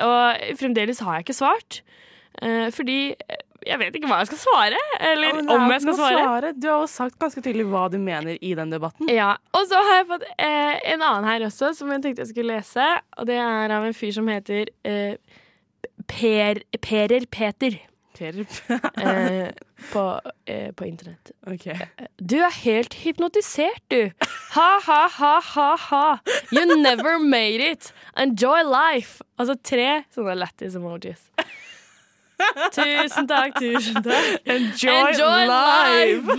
og 0.00 0.56
fremdeles 0.58 1.00
har 1.04 1.18
jeg 1.18 1.26
ikke 1.26 1.36
svart. 1.36 1.82
Eh, 2.42 2.70
fordi 2.72 3.14
jeg 3.66 3.78
vet 3.80 3.96
ikke 3.96 4.06
hva 4.08 4.18
jeg 4.22 4.28
skal 4.30 4.38
svare. 4.38 4.78
Eller 5.00 5.34
Ja, 5.42 5.54
om 5.56 5.70
jeg 5.72 5.80
skal 5.82 5.94
svare. 5.98 6.20
svare. 6.22 6.52
Du 6.60 6.68
har 6.68 6.80
jo 6.84 6.86
sagt 6.86 7.18
ganske 7.18 7.42
tydelig 7.42 7.66
hva 7.66 7.86
du 7.90 7.98
mener 7.98 8.38
i 8.40 8.54
den 8.54 8.70
debatten. 8.70 9.08
Ja, 9.10 9.36
Og 9.52 9.66
så 9.68 9.74
har 9.82 9.96
jeg 10.02 10.06
fått 10.06 10.22
eh, 10.38 10.80
en 10.92 11.02
annen 11.02 11.24
her 11.24 11.40
også, 11.48 11.74
som 11.74 11.90
jeg 11.90 12.02
tenkte 12.02 12.22
jeg 12.24 12.28
skulle 12.34 12.54
lese. 12.56 12.86
Og 13.18 13.26
det 13.26 13.36
er 13.36 13.70
av 13.74 13.84
en 13.84 13.94
fyr 13.96 14.12
som 14.12 14.28
heter 14.28 14.66
eh, 14.84 15.16
per, 16.06 16.62
Perer 16.80 17.26
Peter 17.26 17.78
Per. 18.16 18.38
eh, 19.04 19.50
på, 19.92 20.04
eh, 20.48 20.70
på 20.76 20.88
internett. 20.88 21.32
OK. 21.46 21.68
Du 22.16 22.38
er 22.40 22.54
helt 22.62 22.96
hypnotisert, 23.02 23.82
du. 23.92 24.10
Ha, 24.56 24.68
ha, 24.88 25.02
ha, 25.18 25.34
ha, 25.52 25.68
ha. 25.90 26.04
You 26.52 26.80
never 26.80 27.18
made 27.18 27.60
it. 27.72 27.92
Enjoy 28.16 28.64
life. 28.64 29.20
Altså 29.38 29.58
tre 29.60 30.02
sånne 30.16 30.38
lættis 30.40 30.76
emojis. 30.80 31.28
Tusen 32.74 33.24
takk, 33.28 33.54
tusen 33.56 34.02
takk. 34.04 34.26
Enjoy, 34.44 34.92
Enjoy 34.92 35.46
life! 35.48 36.36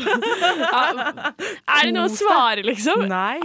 Ja, 0.62 0.82
er 1.74 1.88
det 1.88 1.94
noe 1.96 2.06
å 2.06 2.14
svare, 2.14 2.62
liksom? 2.66 3.08
Nei. 3.10 3.40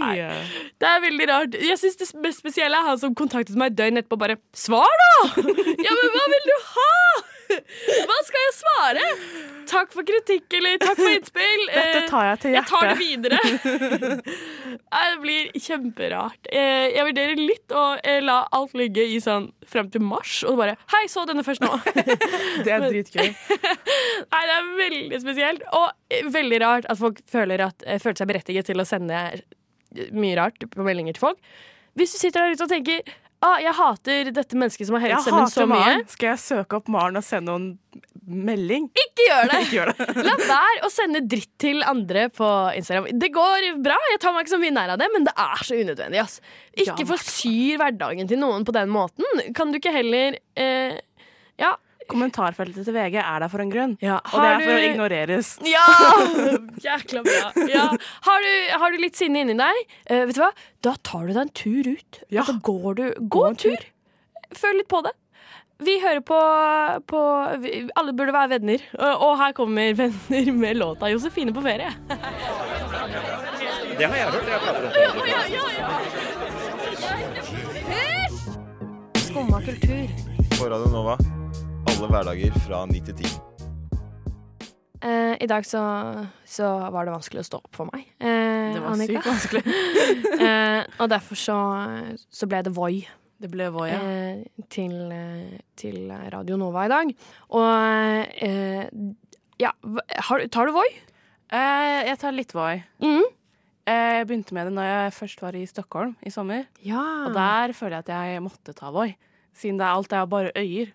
Det 0.77 0.89
er 0.89 1.01
veldig 1.01 1.29
rart. 1.31 1.57
Jeg 1.57 1.79
synes 1.81 1.97
Det 2.01 2.09
mest 2.21 2.43
spesielle 2.43 2.77
er 2.77 2.91
han 2.91 2.99
som 3.01 3.15
kontaktet 3.17 3.57
meg 3.59 3.73
døgnet 3.77 4.05
etterpå 4.05 4.19
bare 4.21 4.37
Svar, 4.53 4.93
da! 5.03 5.13
Ja, 5.33 5.95
men 5.97 6.13
hva 6.13 6.25
vil 6.35 6.49
du 6.51 6.55
ha? 6.75 6.91
Hva 7.53 8.17
skal 8.27 8.43
jeg 8.43 8.53
svare? 8.59 9.03
Takk 9.69 9.93
for 9.95 10.05
kritikk, 10.07 10.45
eller 10.57 10.77
takk 10.81 10.97
for 10.99 11.09
innspill. 11.13 11.63
Dette 11.73 12.01
Eh, 12.03 12.07
tar 12.09 12.25
jeg 12.27 12.39
til 12.43 12.55
jeg 12.57 12.65
tar 12.69 12.87
det 12.89 12.97
videre. 12.99 13.39
Det 14.93 15.19
blir 15.21 15.49
kjemperart. 15.61 16.47
Eh, 16.51 16.89
Jeg 16.95 17.05
vurderer 17.07 17.39
litt 17.39 17.73
å 17.75 17.83
eh, 18.03 18.19
la 18.23 18.39
alt 18.55 18.73
ligge 18.77 19.03
i 19.15 19.19
sånn 19.23 19.49
frem 19.69 19.89
til 19.93 20.03
mars, 20.05 20.39
og 20.47 20.57
bare 20.59 20.75
Hei, 20.93 21.03
så 21.11 21.23
denne 21.29 21.43
først 21.45 21.63
nå. 21.63 21.71
Det 22.65 22.73
er 22.73 22.85
dritgøy. 22.87 23.29
Nei, 23.33 24.43
det 24.49 24.55
er 24.57 24.69
veldig 24.79 25.21
spesielt. 25.23 25.65
Og 25.77 25.89
eh, 26.13 26.25
veldig 26.33 26.61
rart 26.63 26.89
at 26.91 26.99
folk 27.01 27.21
føler, 27.31 27.63
at, 27.69 27.85
eh, 27.87 27.99
føler 28.03 28.19
seg 28.21 28.31
berettiget 28.33 28.69
til 28.71 28.81
å 28.83 28.87
sende 28.87 29.21
mye 30.13 30.37
rart 30.39 30.63
på 30.73 30.85
meldinger 30.85 31.13
til 31.17 31.27
folk. 31.27 31.41
Hvis 31.93 32.15
du 32.15 32.17
sitter 32.23 32.47
der 32.47 32.55
ute 32.57 32.65
og 32.65 32.71
tenker 32.73 33.13
ah, 33.43 33.57
jeg 33.61 33.75
hater 33.77 34.31
dette 34.35 34.57
mennesket 34.57 34.87
som 34.89 34.95
har 34.97 35.03
hevet 35.07 35.25
stemmen 35.25 35.51
så 35.51 35.65
mye. 35.67 35.79
Maren. 35.83 36.03
Skal 36.11 36.31
jeg 36.33 36.41
søke 36.43 36.79
opp 36.79 36.89
Maren 36.93 37.19
og 37.19 37.25
sende 37.27 37.53
henne 37.55 37.73
en 37.75 38.03
melding? 38.47 38.85
Ikke 39.03 39.27
gjør 39.27 39.51
det! 39.51 39.59
Ikke 39.65 39.77
gjør 39.77 39.91
det. 39.91 40.07
La 40.29 40.35
være 40.39 40.83
å 40.87 40.91
sende 40.93 41.23
dritt 41.29 41.51
til 41.61 41.83
andre 41.87 42.27
på 42.33 42.49
Instagram. 42.79 43.09
Det 43.19 43.31
går 43.35 43.69
bra, 43.83 43.97
jeg 44.13 44.21
tar 44.23 44.35
meg 44.35 44.45
ikke 44.47 44.55
så 44.55 44.61
mye 44.63 44.75
nær 44.79 44.93
av 44.95 45.01
det, 45.03 45.09
men 45.15 45.27
det 45.27 45.33
er 45.45 45.65
så 45.67 45.79
unødvendig. 45.79 46.21
ass. 46.23 46.39
Ikke 46.73 47.03
Ja, 47.03 47.09
forsyr 47.13 47.81
hverdagen 47.83 48.31
til 48.31 48.39
noen 48.41 48.63
på 48.67 48.75
den 48.75 48.91
måten. 48.93 49.27
Kan 49.57 49.73
du 49.75 49.81
ikke 49.81 49.93
heller 49.95 50.39
eh, 50.55 50.99
Ja. 51.61 51.75
Kommentarfeltet 52.13 52.85
til 52.87 52.95
VG 52.95 53.17
er 53.21 53.43
der 53.43 53.49
for 53.51 53.63
en 53.63 53.71
grunn. 53.73 53.97
ja. 54.03 54.19
Og 54.31 54.37
det 54.39 54.49
er 54.51 54.61
for 54.63 54.73
å 54.73 54.83
ignoreres. 54.91 55.49
Ja! 55.67 55.87
Jækla 56.85 57.23
bra. 57.25 57.49
Ja. 57.69 57.87
Har, 58.27 58.45
du, 58.45 58.53
har 58.83 58.93
du 58.93 59.01
litt 59.01 59.17
sinne 59.19 59.43
inni 59.43 59.57
deg, 59.59 59.81
uh, 60.11 60.23
vet 60.29 60.37
du 60.37 60.41
hva? 60.45 60.51
da 60.83 60.93
tar 61.03 61.27
du 61.27 61.33
deg 61.33 61.41
en 61.45 61.51
tur 61.55 61.87
ut. 61.89 62.21
Ja. 62.29 62.41
Altså 62.43 62.57
går 62.63 62.95
du 62.99 63.03
Gå 63.33 63.43
en 63.49 63.59
tur. 63.59 63.81
Føl 64.53 64.77
litt 64.81 64.89
på 64.91 65.01
det. 65.05 65.13
Vi 65.83 65.97
hører 65.99 66.21
på, 66.21 66.37
på 67.09 67.19
vi, 67.63 67.89
Alle 67.99 68.13
burde 68.15 68.33
være 68.35 68.49
venner. 68.55 68.83
Og, 68.99 69.23
og 69.27 69.37
her 69.41 69.51
kommer 69.57 69.93
venner 69.97 70.51
med 70.53 70.77
låta 70.77 71.09
'Josefine 71.11 71.53
på 71.55 71.61
ferie'. 71.65 71.93
Det 73.97 74.05
har 74.07 74.15
jeg 74.15 74.27
hørt. 74.31 74.47
Jeg 74.47 74.59
prater 74.63 74.81
om 74.83 75.19
det. 79.13 79.21
Skumma 79.21 79.61
kultur. 79.61 80.07
På 80.59 80.69
Radio 80.69 80.89
Nova. 80.91 81.17
Alle 82.03 82.17
hverdager 82.17 82.55
fra 82.65 82.81
9 82.83 82.99
til 83.07 83.15
10. 83.15 83.29
Eh, 85.07 85.35
I 85.39 85.47
dag 85.47 85.63
så, 85.63 85.79
så 86.43 86.67
var 86.91 87.07
det 87.07 87.13
vanskelig 87.13 87.39
å 87.39 87.47
stå 87.47 87.59
opp 87.61 87.77
for 87.79 87.87
meg. 87.93 88.01
Eh, 88.19 88.73
Det 88.75 88.81
var 88.83 88.89
Annika. 88.91 89.21
sykt 89.21 89.29
vanskelig. 89.29 89.61
eh, 90.49 90.81
og 90.99 91.07
derfor 91.13 91.39
så, 91.39 91.55
så 92.27 92.49
ble 92.51 92.59
det 92.67 92.73
Voi. 92.75 93.05
Det 93.39 93.47
ble 93.53 93.69
Voi, 93.71 93.87
ja. 93.93 94.01
eh, 94.03 94.65
til, 94.71 94.95
eh, 95.15 95.53
til 95.79 96.11
Radio 96.33 96.57
Nova 96.59 96.83
i 96.89 96.91
dag. 96.91 97.13
Og 97.55 98.41
eh, 98.49 98.91
ja, 99.63 99.71
har, 100.27 100.43
tar 100.51 100.67
du 100.67 100.73
Voi? 100.75 100.89
Eh, 101.55 102.01
jeg 102.09 102.19
tar 102.19 102.35
litt 102.35 102.51
Voi. 102.55 102.81
Mm. 103.03 103.21
Eh, 103.87 104.09
Jeg 104.19 104.27
begynte 104.27 104.57
med 104.59 104.67
det 104.67 104.75
når 104.75 104.89
jeg 104.91 105.15
først 105.21 105.45
var 105.45 105.55
i 105.55 105.63
Stockholm 105.71 106.17
i 106.27 106.35
sommer. 106.35 106.67
Ja. 106.83 107.05
Og 107.29 107.39
der 107.39 107.71
føler 107.79 108.01
jeg 108.01 108.09
at 108.09 108.13
jeg 108.35 108.43
måtte 108.43 108.75
ta 108.75 108.91
Voi. 108.91 109.13
Siden 109.55 109.79
det 109.79 109.87
er 109.87 109.95
alt 110.01 110.11
er 110.19 110.27
bare 110.27 110.51
øyer. 110.59 110.91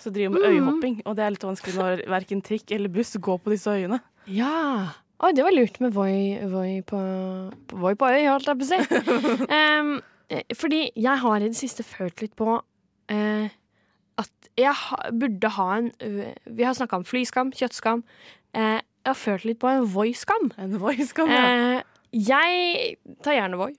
Så 0.00 0.10
driver 0.12 0.32
med 0.34 0.42
Mhm. 0.42 0.50
øyehopping, 0.56 0.96
og 1.04 1.16
det 1.16 1.24
er 1.24 1.30
litt 1.36 1.44
vanskelig 1.44 1.74
når 1.76 2.02
verken 2.08 2.40
trikk 2.42 2.72
eller 2.72 2.88
buss 2.88 3.14
går 3.20 3.38
på 3.44 3.50
disse 3.52 3.70
øyene. 3.70 4.00
ja. 4.26 4.88
Oi, 5.22 5.34
det 5.36 5.44
var 5.44 5.52
lurt 5.52 5.74
med 5.84 5.92
Voi, 5.92 6.38
voi, 6.48 6.80
på, 6.80 6.96
på, 7.68 7.76
voi 7.76 7.90
på 7.94 8.06
øy, 8.08 8.22
holdt 8.24 8.46
jeg 8.48 8.56
på 8.56 8.64
å 8.64 8.70
si. 8.70 8.78
Eh, 10.30 10.44
fordi 10.54 10.90
jeg 10.94 11.18
har 11.18 11.36
i 11.42 11.48
det 11.50 11.56
siste 11.58 11.82
følt 11.82 12.22
litt 12.22 12.36
på 12.38 12.46
uh, 12.54 13.48
at 14.22 14.48
jeg 14.56 14.72
ha, 14.72 14.96
burde 15.10 15.48
ha 15.56 15.66
en 15.76 15.88
uh, 16.00 16.30
Vi 16.46 16.62
har 16.62 16.72
snakka 16.78 17.00
om 17.00 17.04
flyskam, 17.04 17.50
kjøttskam. 17.52 18.04
Uh, 18.54 18.78
jeg 18.78 19.10
har 19.10 19.18
følt 19.18 19.44
litt 19.44 19.58
på 19.58 19.66
en 19.68 19.84
Voi-skam. 19.90 20.52
En 20.56 20.78
voi-skam, 20.78 21.28
ja. 21.34 21.82
jeg 22.14 22.96
tar 23.26 23.34
gjerne 23.40 23.58
Voi. 23.58 23.74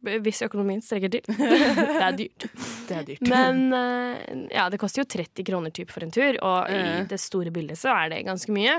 Hvis 0.00 0.40
økonomien 0.46 0.80
strekker 0.80 1.10
til. 1.12 1.22
det 1.36 2.04
er 2.06 2.14
dyrt. 2.16 2.46
Det 2.88 2.96
er 2.96 3.04
dyrt. 3.10 3.26
Men 3.28 3.66
eh, 3.76 4.46
ja, 4.56 4.68
det 4.72 4.78
koster 4.80 5.02
jo 5.02 5.08
30 5.12 5.44
kroner 5.50 5.74
typ 5.76 5.90
for 5.92 6.06
en 6.06 6.10
tur, 6.14 6.38
og 6.40 6.70
i 6.72 7.02
det 7.10 7.18
store 7.20 7.52
bildet 7.52 7.76
så 7.80 7.92
er 7.92 8.14
det 8.14 8.22
ganske 8.28 8.54
mye. 8.54 8.78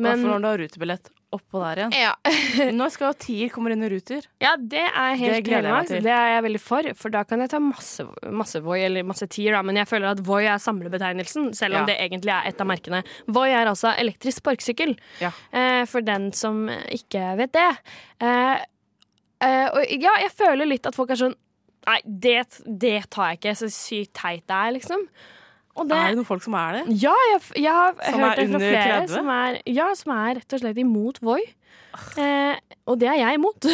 Men 0.00 0.20
for 0.20 0.28
når 0.34 0.40
du 0.44 0.48
har 0.50 0.62
rutebillett 0.64 1.10
oppå 1.30 1.60
der 1.62 1.78
igjen. 1.84 1.92
ja, 1.94 2.70
Nå 2.74 2.88
skal 2.90 3.14
Tier 3.22 3.52
kommer 3.54 3.70
inn 3.70 3.84
i 3.86 3.88
Ruter? 3.92 4.24
ja, 4.42 4.56
det 4.58 4.82
er 4.82 5.12
helt 5.20 5.36
Det 5.36 5.44
gleder 5.46 5.68
jeg. 5.86 6.00
Det 6.02 6.10
er 6.10 6.32
jeg 6.34 6.42
veldig 6.48 6.60
for, 6.64 6.88
for 6.98 7.14
da 7.14 7.20
kan 7.28 7.38
jeg 7.44 7.52
ta 7.52 7.60
masse, 7.62 8.02
masse 8.34 8.58
Voi, 8.64 8.80
eller 8.88 9.06
masse 9.06 9.28
tier, 9.30 9.54
da. 9.54 9.60
Men 9.62 9.78
jeg 9.78 9.86
føler 9.86 10.10
at 10.10 10.24
Voi 10.26 10.40
er 10.50 10.58
samlebetegnelsen, 10.58 11.52
selv 11.54 11.78
om 11.78 11.84
Ja. 11.84 11.86
det 11.92 11.96
egentlig 12.02 12.34
er 12.34 12.50
et 12.50 12.60
av 12.60 12.66
merkene. 12.66 13.04
Voi 13.30 13.46
er 13.54 13.70
altså 13.70 13.94
elektrisk 14.02 14.42
sparkesykkel, 14.42 14.96
Ja. 15.22 15.30
eh, 15.54 15.84
for 15.86 16.02
den 16.02 16.32
som 16.34 16.64
ikke 16.68 17.36
vet 17.38 17.54
det. 17.54 17.68
Eh, 18.26 18.66
eh, 19.42 19.66
og 19.72 19.84
ja, 20.02 20.14
jeg 20.24 20.32
føler 20.36 20.68
litt 20.68 20.86
at 20.90 20.96
folk 20.98 21.10
er 21.14 21.20
sånn 21.26 21.36
Nei, 21.88 21.96
det, 22.04 22.42
det 22.66 23.06
tar 23.08 23.30
jeg 23.30 23.38
ikke. 23.38 23.52
Så 23.56 23.68
sykt 23.72 24.10
teit 24.20 24.42
det 24.50 24.56
er, 24.56 24.72
liksom. 24.76 25.00
Og 25.80 25.86
det, 25.88 25.96
Er 25.96 26.10
det 26.12 26.18
noen 26.18 26.26
folk 26.28 26.42
som 26.44 26.52
er 26.60 26.76
det? 26.76 26.82
ja, 27.00 27.14
jeg, 27.30 27.40
jeg 27.62 27.72
har 27.72 27.94
Som 28.04 28.20
hørt 28.20 28.36
det 28.42 28.44
fra 28.50 28.60
flere 28.60 28.82
30? 28.98 29.14
som 29.14 29.30
er, 29.32 29.56
ja, 29.72 29.86
som 29.96 30.12
er 30.12 30.34
rett 30.42 30.52
og 30.58 30.60
slett 30.60 30.80
imot 30.82 31.22
Voi. 31.24 31.40
Eh, 32.20 32.58
og 32.84 32.98
det 33.00 33.08
er 33.10 33.16
jeg 33.22 33.38
imot. 33.38 33.66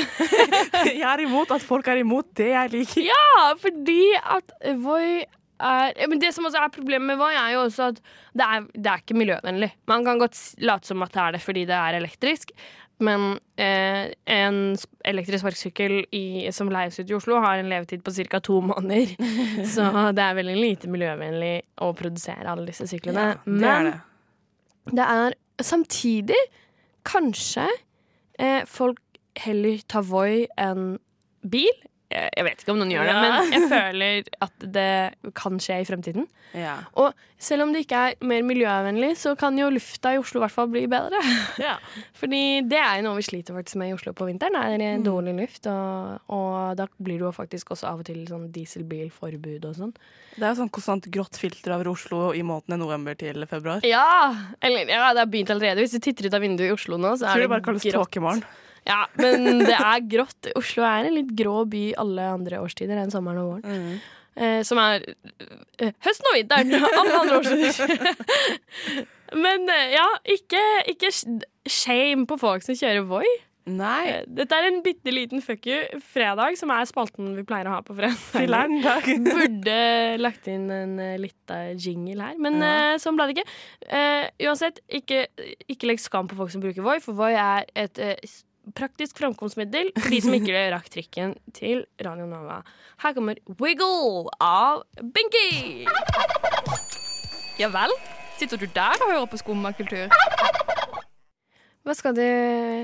Jeg 0.86 1.02
er 1.08 1.22
imot 1.24 1.50
at 1.56 1.64
folk 1.66 1.88
er 1.90 1.98
imot 2.00 2.28
det 2.38 2.46
jeg 2.52 2.70
liker. 2.72 3.02
ja, 3.10 3.26
fordi 3.60 4.00
at 4.22 4.54
Voi 4.84 5.24
er 5.60 6.08
Men 6.08 6.20
det 6.22 6.32
som 6.34 6.46
også 6.48 6.62
er 6.62 6.72
problemet 6.74 7.06
med 7.12 7.20
Voi, 7.20 7.32
er 7.34 7.54
jo 7.54 7.66
også 7.66 7.90
at 7.92 8.00
det 8.36 8.46
er, 8.46 8.66
det 8.74 8.90
er 8.90 9.04
ikke 9.04 9.18
miljøvennlig. 9.18 9.70
Man 9.88 10.04
kan 10.04 10.18
godt 10.20 10.40
late 10.58 10.90
som 10.90 11.04
at 11.06 11.14
det 11.14 11.22
er 11.22 11.36
det 11.36 11.42
fordi 11.44 11.64
det 11.68 11.76
er 11.76 11.98
elektrisk, 12.00 12.52
men 13.04 13.38
eh, 13.60 14.08
en 14.32 14.58
elektrisk 15.04 15.42
sparkesykkel 15.42 15.96
som 16.54 16.70
leies 16.72 16.96
ut 16.96 17.10
i 17.10 17.16
Oslo, 17.16 17.40
har 17.44 17.60
en 17.60 17.68
levetid 17.68 18.04
på 18.04 18.14
ca. 18.16 18.40
to 18.40 18.60
måneder. 18.64 19.12
Så 19.74 19.88
det 20.16 20.24
er 20.24 20.38
veldig 20.38 20.56
lite 20.56 20.92
miljøvennlig 20.92 21.54
å 21.84 21.92
produsere 21.96 22.48
alle 22.52 22.68
disse 22.70 22.88
syklene. 22.88 23.34
det 23.44 23.58
men 23.64 23.90
det. 23.90 23.98
det 24.96 25.08
er 25.16 25.36
samtidig 25.60 26.40
kanskje 27.06 27.68
eh, 28.40 28.64
folk 28.64 29.00
heller 29.44 29.82
tar 29.88 30.06
Voi 30.08 30.46
enn 30.56 30.96
bil. 31.44 31.84
Jeg, 32.06 32.44
vet 32.46 32.60
ikke 32.62 32.70
om 32.70 32.78
noen 32.78 32.92
gjør 32.94 33.02
det, 33.08 33.14
Ja. 33.14 33.22
men 33.22 33.52
jeg 33.52 33.68
føler 33.74 34.28
at 34.46 34.66
det 34.72 35.32
kan 35.34 35.56
skje 35.58 35.80
i 35.82 35.86
fremtiden. 35.88 36.28
Ja. 36.54 36.76
Og 36.94 37.12
selv 37.42 37.64
om 37.64 37.72
det 37.74 37.82
ikke 37.82 37.98
er 38.12 38.14
mer 38.24 38.44
miljøvennlig, 38.46 39.16
så 39.18 39.32
kan 39.36 39.58
jo 39.58 39.66
lufta 39.74 40.12
i 40.14 40.18
Oslo 40.20 40.38
i 40.38 40.44
hvert 40.44 40.54
fall 40.54 40.68
bli 40.70 40.84
bedre. 40.86 41.18
Ja. 41.66 41.74
Fordi 42.14 42.62
det 42.68 42.78
er 42.78 43.00
jo 43.00 43.06
noe 43.08 43.18
vi 43.18 43.24
sliter 43.26 43.56
faktisk 43.56 43.80
med 43.82 43.90
i 43.90 43.96
Oslo 43.96 44.12
på 44.16 44.28
vinteren, 44.30 44.54
er 44.54 44.76
Mm. 44.78 44.84
eh, 44.86 45.02
dårlig 45.02 45.34
luft. 45.40 45.66
Og, 45.66 46.20
og 46.30 46.76
da 46.78 46.86
blir 47.02 47.18
det 47.18 47.26
jo 47.26 47.32
faktisk 47.34 47.74
også 47.74 47.88
av 47.90 47.98
og 48.04 48.06
til 48.06 48.22
sånn 48.30 48.46
dieselbilforbud 48.54 49.64
og 49.66 49.74
sånn. 49.78 49.92
Det 50.36 50.44
er 50.44 50.52
jo 50.54 50.60
sånn 50.62 50.70
konstant 50.72 51.08
grått 51.12 51.38
filter 51.40 51.74
over 51.74 51.90
Oslo 51.90 52.30
i 52.36 52.42
månedene 52.46 52.78
november 52.80 53.16
til 53.18 53.42
februar. 53.50 53.82
Ja! 53.88 54.30
Eller 54.62 54.86
ja, 54.86 55.10
det 55.16 55.24
har 55.24 55.32
begynt 55.32 55.50
allerede. 55.54 55.82
Hvis 55.82 55.96
du 55.96 56.00
titter 56.06 56.28
ut 56.30 56.34
av 56.38 56.44
vinduet 56.44 56.70
i 56.70 56.76
Oslo 56.76 56.98
nå, 57.00 57.16
så 57.18 57.26
er 57.26 57.34
tror 57.34 57.42
det 57.42 57.48
det 57.48 57.54
bare 57.56 57.66
kalles 57.66 57.88
tåkemorgen. 57.98 58.44
Ja, 58.86 59.00
men 59.18 59.64
det 59.66 59.74
er 59.76 60.04
grått. 60.06 60.50
Oslo 60.58 60.84
er 60.86 61.08
en 61.08 61.16
litt 61.18 61.32
grå 61.38 61.64
by 61.70 61.88
alle 61.98 62.28
andre 62.36 62.60
årstider 62.62 63.00
enn 63.02 63.10
sommeren 63.14 63.42
og 63.42 63.56
våren. 63.56 63.96
Eh, 64.36 64.60
som 64.68 64.78
er 64.82 65.02
eh, 65.80 65.92
høsten 66.04 66.28
og 66.30 66.36
vinteren. 66.36 66.74
Alle 66.76 67.18
andre 67.22 67.40
årstider. 67.40 68.54
men 69.46 69.66
eh, 69.72 69.94
ja, 69.96 70.06
ikke, 70.36 70.62
ikke 70.92 71.10
shame 71.66 72.26
på 72.30 72.38
folk 72.40 72.62
som 72.66 72.76
kjører 72.78 73.06
Voi. 73.08 73.26
Nei. 73.66 74.02
Eh, 74.12 74.20
Dette 74.30 74.54
er 74.60 74.68
en 74.68 74.76
bitte 74.84 75.10
liten 75.10 75.40
fuck 75.42 75.64
you 75.66 75.98
fredag, 76.12 76.54
som 76.60 76.70
er 76.70 76.84
spalten 76.86 77.32
vi 77.34 77.42
pleier 77.48 77.66
å 77.66 77.72
ha 77.74 77.80
på 77.82 77.96
fredag. 77.96 78.76
Burde 79.26 79.78
lagt 80.22 80.46
inn 80.52 80.68
en 80.70 80.92
uh, 81.02 81.16
lita 81.18 81.62
jingle 81.74 82.28
her, 82.28 82.36
men 82.38 82.60
Ja. 82.62 82.74
uh, 82.92 83.00
sånn 83.02 83.18
ble 83.18 83.26
det 83.32 83.40
ikke. 83.40 83.56
Uh, 83.90 84.28
uansett, 84.46 84.78
ikke, 85.00 85.24
ikke 85.72 85.90
legg 85.90 86.04
skam 86.04 86.30
på 86.30 86.38
folk 86.38 86.54
som 86.54 86.62
bruker 86.62 86.86
Voi, 86.86 87.00
for 87.02 87.18
Voi 87.18 87.32
er 87.34 87.66
et 87.74 87.98
eh, 87.98 88.14
s- 88.22 88.44
praktisk 88.74 89.18
framkomstmiddel 89.20 89.92
for 89.94 90.10
de 90.10 90.20
som 90.24 90.34
ikke 90.36 90.64
rakk 90.74 90.88
trikken 90.92 91.36
til 91.56 91.84
Radio 92.02 92.26
Nova. 92.30 92.62
Her 93.04 93.14
kommer 93.16 93.38
Wiggle 93.60 94.26
av 94.42 94.82
Binky. 95.00 95.86
Ja 97.60 97.70
vel? 97.72 97.94
Sitter 98.36 98.60
du 98.60 98.66
der 98.68 98.98
og 99.00 99.12
hører 99.12 99.28
på 99.32 99.38
skummakultur? 99.40 100.10
Hva 101.86 101.94
skal, 101.94 102.16
du, 102.18 102.22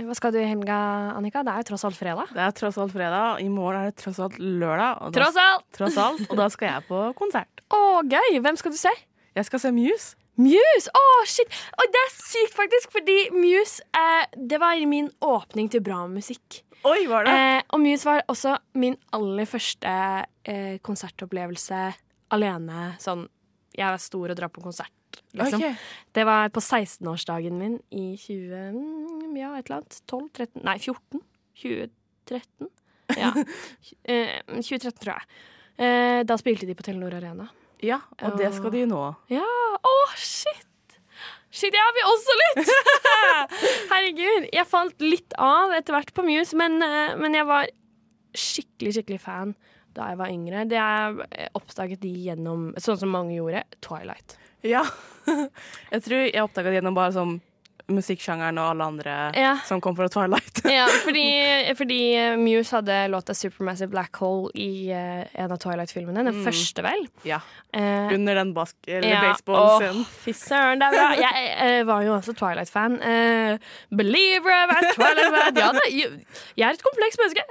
hva 0.06 0.14
skal 0.14 0.30
du 0.30 0.38
i 0.38 0.46
helga, 0.46 0.76
Annika? 1.18 1.40
Det 1.42 1.50
er 1.50 1.64
jo 1.64 1.66
tross 1.72 1.82
alt 1.88 1.96
fredag. 1.98 2.28
Det 2.30 2.38
er 2.44 2.52
tross 2.54 2.76
alt 2.78 2.92
fredag. 2.94 3.40
I 3.42 3.48
morgen 3.50 3.80
er 3.80 3.90
det 3.90 3.96
tross 3.98 4.20
alt 4.22 4.36
lørdag. 4.38 5.00
Og 5.02 5.10
da, 5.10 5.18
Tross 5.18 5.38
alt! 5.42 5.64
tross 5.74 5.96
alt, 5.98 6.22
og 6.30 6.38
da 6.38 6.46
skal 6.54 6.68
jeg 6.70 6.84
på 6.86 7.00
konsert. 7.18 7.64
Å, 7.74 7.80
gøy! 8.06 8.38
Hvem 8.44 8.60
skal 8.60 8.70
du 8.70 8.78
se? 8.78 8.92
Jeg 9.34 9.48
skal 9.48 9.64
se 9.64 9.72
Muse. 9.74 10.14
Muse! 10.40 10.88
Å, 10.96 11.02
shit! 11.28 11.48
Og 11.76 11.90
det 11.92 12.00
er 12.00 12.12
sykt, 12.16 12.54
faktisk, 12.56 12.92
fordi 12.94 13.16
Muse 13.34 13.84
eh, 13.96 14.24
Det 14.32 14.60
var 14.62 14.80
min 14.88 15.10
åpning 15.20 15.68
til 15.72 15.82
bra 15.84 16.06
musikk. 16.08 16.62
Oi, 16.88 17.04
var 17.10 17.28
det? 17.28 17.34
Eh, 17.36 17.60
og 17.74 17.82
Muse 17.84 18.08
var 18.08 18.24
også 18.32 18.56
min 18.80 18.96
aller 19.14 19.46
første 19.46 19.92
eh, 20.48 20.78
konsertopplevelse 20.82 21.82
alene. 22.32 22.88
Sånn 23.02 23.26
Jeg 23.76 23.86
er 23.90 24.00
stor 24.02 24.32
og 24.32 24.38
drar 24.40 24.50
på 24.52 24.64
konsert, 24.64 25.20
liksom. 25.36 25.60
Okay. 25.60 25.76
Det 26.16 26.24
var 26.28 26.50
på 26.52 26.60
16-årsdagen 26.64 27.56
min 27.60 27.78
i 27.92 28.16
20... 28.16 28.72
mm, 28.76 29.36
Ja, 29.36 29.52
et 29.56 29.68
eller 29.68 29.82
annet. 29.82 30.00
12? 30.08 30.26
13? 30.40 30.64
Nei, 30.66 30.78
14? 30.80 31.22
2013? 31.62 32.72
Ja. 33.20 33.32
eh, 34.08 34.38
2013, 34.48 34.96
tror 34.96 35.14
jeg. 35.18 35.42
Eh, 35.82 36.20
da 36.28 36.36
spilte 36.40 36.68
de 36.68 36.76
på 36.76 36.84
Telenor 36.88 37.20
Arena. 37.20 37.48
Ja, 37.82 37.98
og 38.22 38.36
det 38.38 38.52
skal 38.54 38.74
de 38.74 38.84
nå. 38.90 39.00
Ja, 39.32 39.46
å 39.82 39.96
shit 40.16 40.68
Shit, 41.52 41.74
jeg 41.76 41.94
vil 41.98 42.06
også 42.08 42.34
litt 42.38 42.70
Herregud, 43.92 44.46
jeg 44.54 44.68
falt 44.70 45.02
litt 45.04 45.34
av 45.36 45.74
etter 45.76 45.92
hvert 45.92 46.12
på 46.16 46.24
Muse 46.24 46.56
Men, 46.56 46.78
eh, 46.80 47.12
men 47.20 47.36
jeg 47.36 47.44
var 47.48 47.68
skikkelig, 48.32 48.94
skikkelig 48.96 49.20
fan 49.20 49.52
da 49.92 50.06
jeg 50.08 50.16
var 50.22 50.30
yngre. 50.32 50.62
Det 50.64 50.78
jeg 50.78 51.50
oppdaget 51.58 52.00
de 52.00 52.12
gjennom, 52.24 52.70
sånn 52.80 52.96
som 52.96 53.10
mange 53.12 53.34
gjorde, 53.36 53.60
Twilight. 53.84 54.38
Ja. 54.64 54.86
Jeg 55.92 56.04
tror 56.06 56.22
jeg 56.22 56.40
oppdaga 56.40 56.70
det 56.70 56.78
gjennom 56.78 56.96
bare 56.96 57.12
sånn 57.12 57.34
musikksjangeren 57.94 58.58
og 58.58 58.70
alle 58.72 58.87
andre 58.92 59.16
Ja. 59.37 59.52
som 59.68 59.80
kom 59.80 59.96
fra 59.96 60.08
Twilight. 60.12 60.62
Ja, 60.68 60.87
fordi, 61.06 61.26
fordi 61.78 62.00
Muse 62.40 62.76
hadde 62.76 63.08
låta 63.12 63.34
'Supermassive 63.34 63.90
Black 63.90 64.16
Hole' 64.20 64.50
i 64.54 64.90
uh, 64.92 65.25
en 65.34 65.52
av 65.52 65.58
Twilight-filmene. 65.58 66.25
Den 66.30 66.44
første, 66.44 66.82
vel. 66.84 67.06
Ja. 67.25 67.40
Uh, 67.76 68.12
Under 68.14 68.34
den 68.34 68.52
ja, 68.87 69.20
baseballscenen. 69.22 70.02
åh, 70.02 70.12
Fy 70.25 70.32
søren, 70.37 70.80
det 70.80 70.88
er 70.88 70.96
bra. 70.96 71.08
Jeg 71.20 71.80
uh, 71.80 71.87
var 71.87 72.02
jo 72.02 72.14
også 72.16 72.34
Twilight-fan. 72.37 72.99
Believer 73.90 74.52
jeg 74.52 74.68
var 74.72 74.88
Twilight-fan. 74.94 75.56
Ja, 75.56 75.70
da, 75.72 75.87
jeg 76.56 76.68
er 76.68 76.76
et 76.78 76.84
komplekst 76.84 77.20
menneske. 77.22 77.42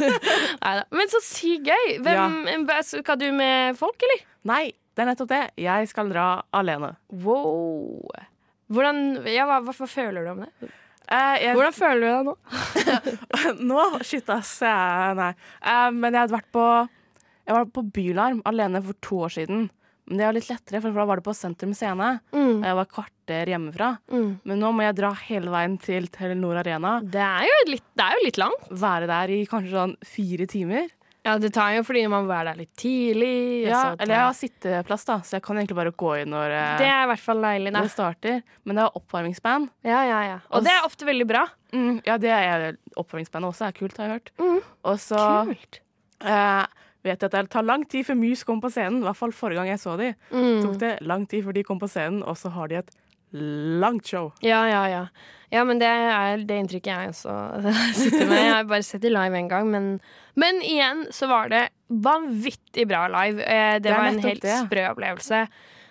Neida. 0.64 0.84
Men 0.90 1.10
så 1.12 1.22
sykt 1.24 1.70
gøy. 1.70 1.98
Hvem, 2.04 2.66
ja. 2.68 2.82
Skal 2.82 3.20
du 3.20 3.30
med 3.32 3.76
folk, 3.78 4.02
eller? 4.06 4.24
Nei, 4.50 4.64
det 4.96 5.04
er 5.04 5.10
nettopp 5.12 5.30
det. 5.32 5.42
Jeg 5.60 5.88
skal 5.90 6.10
dra 6.12 6.26
alene. 6.56 6.94
Wow. 7.24 8.08
Hvordan, 8.70 9.02
ja, 9.26 9.48
hva, 9.48 9.58
hva, 9.64 9.74
hva 9.74 9.88
føler 9.90 10.26
du 10.26 10.32
om 10.34 10.44
det? 10.44 10.70
Uh, 11.10 11.34
jeg, 11.42 11.56
Hvordan 11.58 11.74
føler 11.74 12.00
du 12.00 12.06
deg 12.06 12.28
nå? 12.28 12.34
nå? 13.72 13.84
Shit, 14.06 14.30
ass. 14.30 14.52
Ja, 14.62 15.10
nei. 15.18 15.32
Uh, 15.58 15.88
men 15.96 16.14
jeg 16.14 16.22
hadde 16.22 16.36
vært 16.36 16.52
på 16.54 16.64
Jeg 17.48 17.56
var 17.56 17.66
på 17.74 17.82
Bylarm 17.96 18.44
alene 18.46 18.82
for 18.84 18.98
to 19.02 19.24
år 19.26 19.34
siden. 19.40 19.64
Men 20.10 20.18
det 20.18 20.26
var 20.26 20.34
litt 20.34 20.50
lettere, 20.50 20.80
for 20.82 20.94
da 20.94 21.06
var 21.06 21.20
det 21.20 21.26
på 21.26 21.34
Sentrum 21.38 21.74
Scene. 21.74 22.12
Mm. 22.34 22.60
Og 22.60 22.64
jeg 22.66 22.78
var 22.78 22.88
kvarter 22.94 23.50
hjemmefra. 23.52 23.90
Mm. 24.10 24.30
Men 24.46 24.62
nå 24.62 24.70
må 24.74 24.86
jeg 24.86 24.96
dra 24.98 25.10
hele 25.26 25.52
veien 25.54 25.76
til 25.82 26.06
Telenor 26.14 26.62
Arena. 26.62 26.96
Det 27.02 27.22
er 27.26 27.46
jo 27.46 27.58
litt, 27.70 27.86
det 27.98 28.06
er 28.06 28.18
jo 28.18 28.24
litt 28.26 28.40
langt. 28.42 28.72
Være 28.82 29.10
der 29.10 29.34
i 29.34 29.44
kanskje 29.50 29.74
sånn 29.74 29.94
fire 30.06 30.48
timer. 30.50 30.90
Ja, 31.24 31.34
det 31.38 31.50
tar 31.52 31.74
jo 31.76 31.82
fordi 31.84 32.06
man 32.08 32.24
må 32.24 32.30
være 32.32 32.52
der 32.54 32.60
litt 32.62 32.70
tidlig. 32.80 33.66
Ja, 33.68 33.80
tar- 33.90 33.96
eller 34.00 34.14
jeg 34.14 34.24
har 34.24 34.36
sitteplass, 34.38 35.04
da, 35.04 35.18
så 35.20 35.36
jeg 35.36 35.42
kan 35.44 35.58
egentlig 35.60 35.76
bare 35.76 35.92
gå 35.92 36.14
inn 36.22 36.30
når 36.32 36.54
eh, 36.56 36.78
Det 36.80 36.86
er 36.88 37.02
i 37.04 37.08
hvert 37.10 37.24
fall 37.26 37.42
deilig. 37.44 37.72
Da. 37.76 37.82
det 37.84 37.92
starter. 37.92 38.38
Men 38.64 38.76
det 38.80 38.84
er 38.86 38.96
oppvarmingsband. 39.02 39.68
Ja, 39.84 40.00
ja, 40.08 40.20
ja. 40.30 40.38
Og 40.50 40.64
det 40.64 40.72
er 40.72 40.86
ofte 40.88 41.04
veldig 41.08 41.26
bra. 41.28 41.42
Mm, 41.76 42.00
ja, 42.08 42.16
det 42.18 42.32
er 42.32 42.64
oppvarmingsbandet 42.96 43.52
også 43.52 43.68
er 43.68 43.76
kult, 43.76 43.96
har 44.00 44.08
jeg 44.08 44.16
hørt. 44.18 44.32
Mm. 44.40 44.60
Og 44.88 44.96
så 45.04 45.24
Kult. 45.52 45.80
eh, 46.24 46.64
vet 47.04 47.20
jeg 47.20 47.28
at 47.30 47.36
det 47.36 47.44
tar 47.52 47.62
lang 47.68 47.84
tid 47.88 48.04
før 48.08 48.16
Mus 48.20 48.42
kom 48.48 48.60
på 48.64 48.72
scenen. 48.72 49.02
I 49.04 49.08
hvert 49.10 49.20
fall 49.20 49.32
forrige 49.36 49.60
gang 49.60 49.70
jeg 49.74 49.80
så 49.84 49.98
de. 50.00 50.10
Mm. 50.32 50.62
Tok 50.64 50.80
det 50.80 50.94
lang 51.04 51.28
tid 51.28 51.44
før 51.46 51.52
de 51.60 51.62
kom 51.68 51.78
på 51.80 51.88
scenen, 51.92 52.22
og 52.24 52.36
så 52.40 52.48
har 52.56 52.68
de 52.72 52.80
et 52.80 52.90
langt 53.32 54.06
show. 54.10 54.32
Ja, 54.44 54.64
ja, 54.68 54.86
ja. 54.90 55.04
Ja, 55.50 55.64
men 55.66 55.80
det 55.82 55.88
er 55.90 56.44
det 56.46 56.60
inntrykket 56.62 56.92
jeg 56.92 57.10
også 57.10 57.32
sitter 57.98 58.28
med. 58.30 58.38
Jeg 58.38 58.54
har 58.54 58.68
bare 58.70 58.86
sett 58.86 59.02
det 59.02 59.10
live 59.10 59.34
en 59.38 59.48
gang, 59.50 59.66
men, 59.72 59.88
men 60.38 60.60
igjen 60.62 61.08
så 61.14 61.26
var 61.30 61.50
det 61.50 61.64
vanvittig 61.90 62.86
bra 62.86 63.08
live. 63.10 63.42
Det, 63.42 63.82
Det, 63.82 63.90
er 63.90 63.98
var 63.98 64.12
en 64.12 64.22
helt 64.22 64.46
det. 64.46 64.58
sprø 64.66 64.84
opplevelse. 64.92 65.42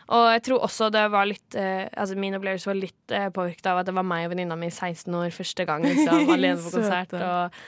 Og 0.09 0.23
jeg 0.33 0.41
tror 0.47 0.63
også 0.65 0.87
det 0.89 1.03
var 1.13 1.27
litt 1.29 1.53
eh, 1.59 1.83
Altså 1.93 2.15
min 2.17 2.33
opplevelse 2.33 2.65
var 2.65 2.79
litt 2.79 3.11
eh, 3.13 3.27
påvirket 3.29 3.67
av 3.69 3.83
at 3.83 3.85
det 3.85 3.93
var 3.93 4.07
meg 4.09 4.23
og 4.25 4.31
venninna 4.31 4.55
mi 4.57 4.71
16 4.71 5.13
år 5.13 5.29
første 5.35 5.67
gang 5.69 5.85
liksom, 5.85 6.23
alene 6.33 6.57
på 6.63 6.71
konsert. 6.79 7.13
Og 7.13 7.59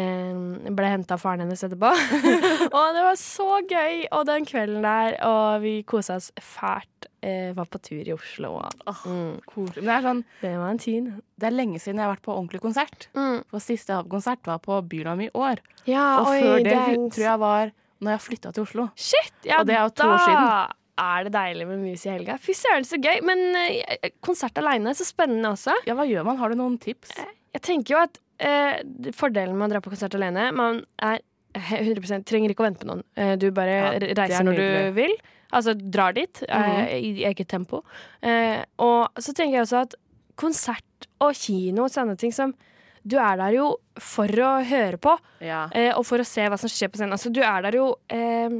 eh, 0.00 0.70
ble 0.78 0.94
henta 0.94 1.18
av 1.18 1.20
faren 1.26 1.44
hennes 1.44 1.66
etterpå. 1.66 1.90
og 2.78 2.96
det 2.96 3.04
var 3.10 3.18
så 3.20 3.58
gøy! 3.68 4.06
Og 4.16 4.24
den 4.30 4.48
kvelden 4.48 4.86
der, 4.86 5.18
og 5.28 5.60
vi 5.66 5.74
kosa 5.82 6.16
oss 6.22 6.30
fælt. 6.40 7.09
Eh, 7.22 7.50
var 7.52 7.66
på 7.68 7.76
tur 7.84 8.00
i 8.00 8.14
Oslo. 8.14 8.54
Og, 8.62 9.00
mm, 9.04 9.40
Koselig. 9.44 9.82
Men 9.84 9.88
det 9.90 9.96
er 9.98 10.04
sånn 10.06 10.20
det 10.40 10.52
var 10.56 10.70
en 10.72 10.78
tid. 10.80 11.08
Det 11.36 11.48
er 11.50 11.52
lenge 11.52 11.76
siden 11.82 12.00
jeg 12.00 12.06
har 12.06 12.14
vært 12.14 12.24
på 12.24 12.32
ordentlig 12.32 12.60
konsert. 12.64 13.08
Mm. 13.12 13.42
For 13.50 13.60
siste 13.60 13.98
konsert 14.08 14.40
var 14.48 14.62
på 14.64 14.78
Bylarm 14.88 15.20
i 15.26 15.28
år. 15.36 15.60
Ja, 15.84 16.06
Og 16.22 16.30
oi, 16.32 16.38
før 16.40 16.64
det, 16.64 16.72
er 16.72 16.94
tror 17.12 17.26
jeg 17.26 17.42
var 17.42 17.72
når 18.00 18.14
jeg 18.14 18.22
flytta 18.24 18.52
til 18.56 18.64
Oslo. 18.64 18.86
Shit! 18.96 19.34
Ja, 19.44 19.58
Og 19.60 19.66
det 19.68 19.76
er 19.76 19.82
jo 19.84 19.92
to 19.92 20.06
da 20.08 20.14
år 20.14 20.22
siden. 20.24 20.76
er 21.04 21.24
det 21.28 21.32
deilig 21.34 21.66
med 21.68 21.78
mus 21.84 22.06
i 22.06 22.10
helga. 22.14 22.38
Fy 22.40 22.56
søren, 22.56 22.88
så 22.88 22.96
gøy. 22.96 23.20
Men 23.28 23.44
eh, 23.66 24.08
konsert 24.24 24.56
aleine, 24.56 24.94
så 24.96 25.04
spennende 25.04 25.52
også. 25.52 25.76
Ja, 25.84 25.94
hva 25.98 26.08
gjør 26.08 26.24
man? 26.24 26.40
Har 26.40 26.48
du 26.48 26.56
noen 26.56 26.78
tips? 26.80 27.12
Jeg 27.52 27.62
tenker 27.66 27.96
jo 27.98 28.00
at 28.00 28.16
eh, 28.40 28.80
fordelen 29.12 29.58
med 29.60 29.68
å 29.68 29.74
dra 29.74 29.82
på 29.84 29.92
konsert 29.92 30.14
alene 30.16 30.48
Man 30.56 30.80
er 31.04 31.20
100% 31.52 32.24
trenger 32.24 32.52
ikke 32.54 32.62
å 32.64 32.68
vente 32.70 32.84
på 32.84 32.88
noen. 32.88 33.04
Eh, 33.18 33.34
du 33.36 33.50
bare 33.52 33.76
Ja, 33.76 33.92
er 33.98 34.08
reiser 34.16 34.46
når 34.46 34.56
du 34.56 34.92
vil. 34.96 35.16
Altså 35.52 35.74
drar 35.74 36.12
dit 36.14 36.42
eh, 36.48 36.56
Mhm. 36.58 36.88
i 37.20 37.24
eget 37.24 37.48
tempo. 37.48 37.82
Eh, 38.22 38.64
og 38.78 39.08
så 39.18 39.32
tenker 39.34 39.58
jeg 39.58 39.66
også 39.66 39.82
at 39.82 39.94
konsert 40.36 41.08
og 41.20 41.34
kino 41.34 41.84
og 41.84 41.90
sånne 41.90 42.16
ting 42.18 42.32
som 42.32 42.54
Du 43.02 43.16
er 43.16 43.36
der 43.40 43.52
jo 43.56 43.78
for 43.98 44.28
å 44.28 44.62
høre 44.62 44.98
på. 45.00 45.16
Ja. 45.40 45.70
Eh, 45.72 45.90
og 45.96 46.04
for 46.04 46.18
å 46.18 46.24
se 46.26 46.42
hva 46.44 46.58
som 46.58 46.68
skjer 46.68 46.90
på 46.92 46.98
scenen. 47.00 47.12
Altså, 47.16 47.32
du 47.32 47.40
er 47.40 47.62
der 47.62 47.72
jo 47.72 47.94
eh, 48.10 48.50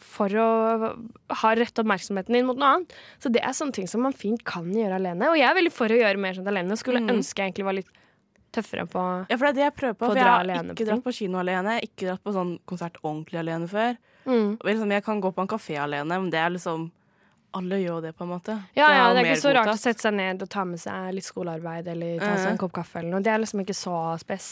for 0.00 0.28
å 0.28 0.96
ha 1.28 1.50
rett 1.54 1.76
oppmerksomheten 1.82 2.32
din 2.32 2.46
mot 2.48 2.56
noe 2.56 2.78
annet. 2.78 2.94
Så 3.20 3.30
det 3.30 3.42
er 3.44 3.52
sånne 3.52 3.74
ting 3.76 3.86
som 3.86 4.00
man 4.00 4.14
fint 4.16 4.40
kan 4.48 4.64
gjøre 4.72 4.96
alene. 4.96 5.28
Og 5.28 5.36
jeg 5.36 5.44
er 5.50 5.58
veldig 5.60 5.72
for 5.76 5.92
å 5.92 5.98
gjøre 6.00 6.18
mer 6.18 6.32
sånt 6.32 6.48
alene. 6.48 6.72
Og 6.72 6.78
skulle 6.80 7.02
Mm. 7.04 7.10
ønske 7.18 7.36
jeg 7.44 7.52
egentlig 7.52 7.64
var 7.68 7.74
litt 7.76 7.92
tøffere 8.54 8.86
på 8.90 9.00
å 9.00 9.04
dra 9.04 9.18
alene. 9.18 9.28
Ja, 9.30 9.36
for 9.36 9.46
det 9.46 9.52
er 9.52 9.58
det 9.58 9.64
jeg 9.66 9.74
prøver 9.80 9.94
på. 9.98 10.06
på 10.06 10.10
For 10.12 10.20
jeg 10.20 10.30
har 10.30 10.72
ikke 10.72 10.88
dratt 10.88 11.04
på 11.04 11.14
kino 11.18 11.38
alene, 11.42 11.76
ikke 11.86 12.08
dratt 12.10 12.24
på 12.24 12.34
sånn 12.36 12.56
konsert 12.68 12.98
ordentlig 13.02 13.40
alene 13.42 13.68
før. 13.70 13.96
mm. 14.24 14.50
Liksom, 14.64 14.90
jeg 14.96 15.04
kan 15.04 15.20
gå 15.20 15.32
på 15.32 15.44
en 15.44 15.50
kafé 15.50 15.78
alene, 15.82 16.18
men 16.18 16.30
det 16.30 16.38
er 16.42 16.52
liksom 16.56 16.90
Alle 17.52 17.76
gjør 17.82 17.98
det, 18.00 18.14
på 18.16 18.24
en 18.24 18.30
måte. 18.30 18.54
Ja, 18.72 18.86
ja, 18.96 19.08
det 19.12 19.20
er 19.20 19.26
ikke 19.34 19.40
så 19.42 19.50
rart 19.52 19.68
å 19.68 19.76
sette 19.76 20.00
seg 20.00 20.14
ned 20.16 20.40
og 20.40 20.48
ta 20.48 20.62
med 20.64 20.80
seg 20.80 21.10
litt 21.12 21.26
skolearbeid 21.26 21.90
eller 21.92 22.14
ta 22.22 22.30
seg 22.38 22.54
en 22.54 22.60
kopp 22.62 22.72
kaffe 22.78 23.02
eller 23.02 23.12
noe. 23.12 23.20
Det 23.20 23.28
er 23.28 23.42
liksom 23.42 23.60
ikke 23.60 23.76
så 23.76 23.96
spess. 24.22 24.46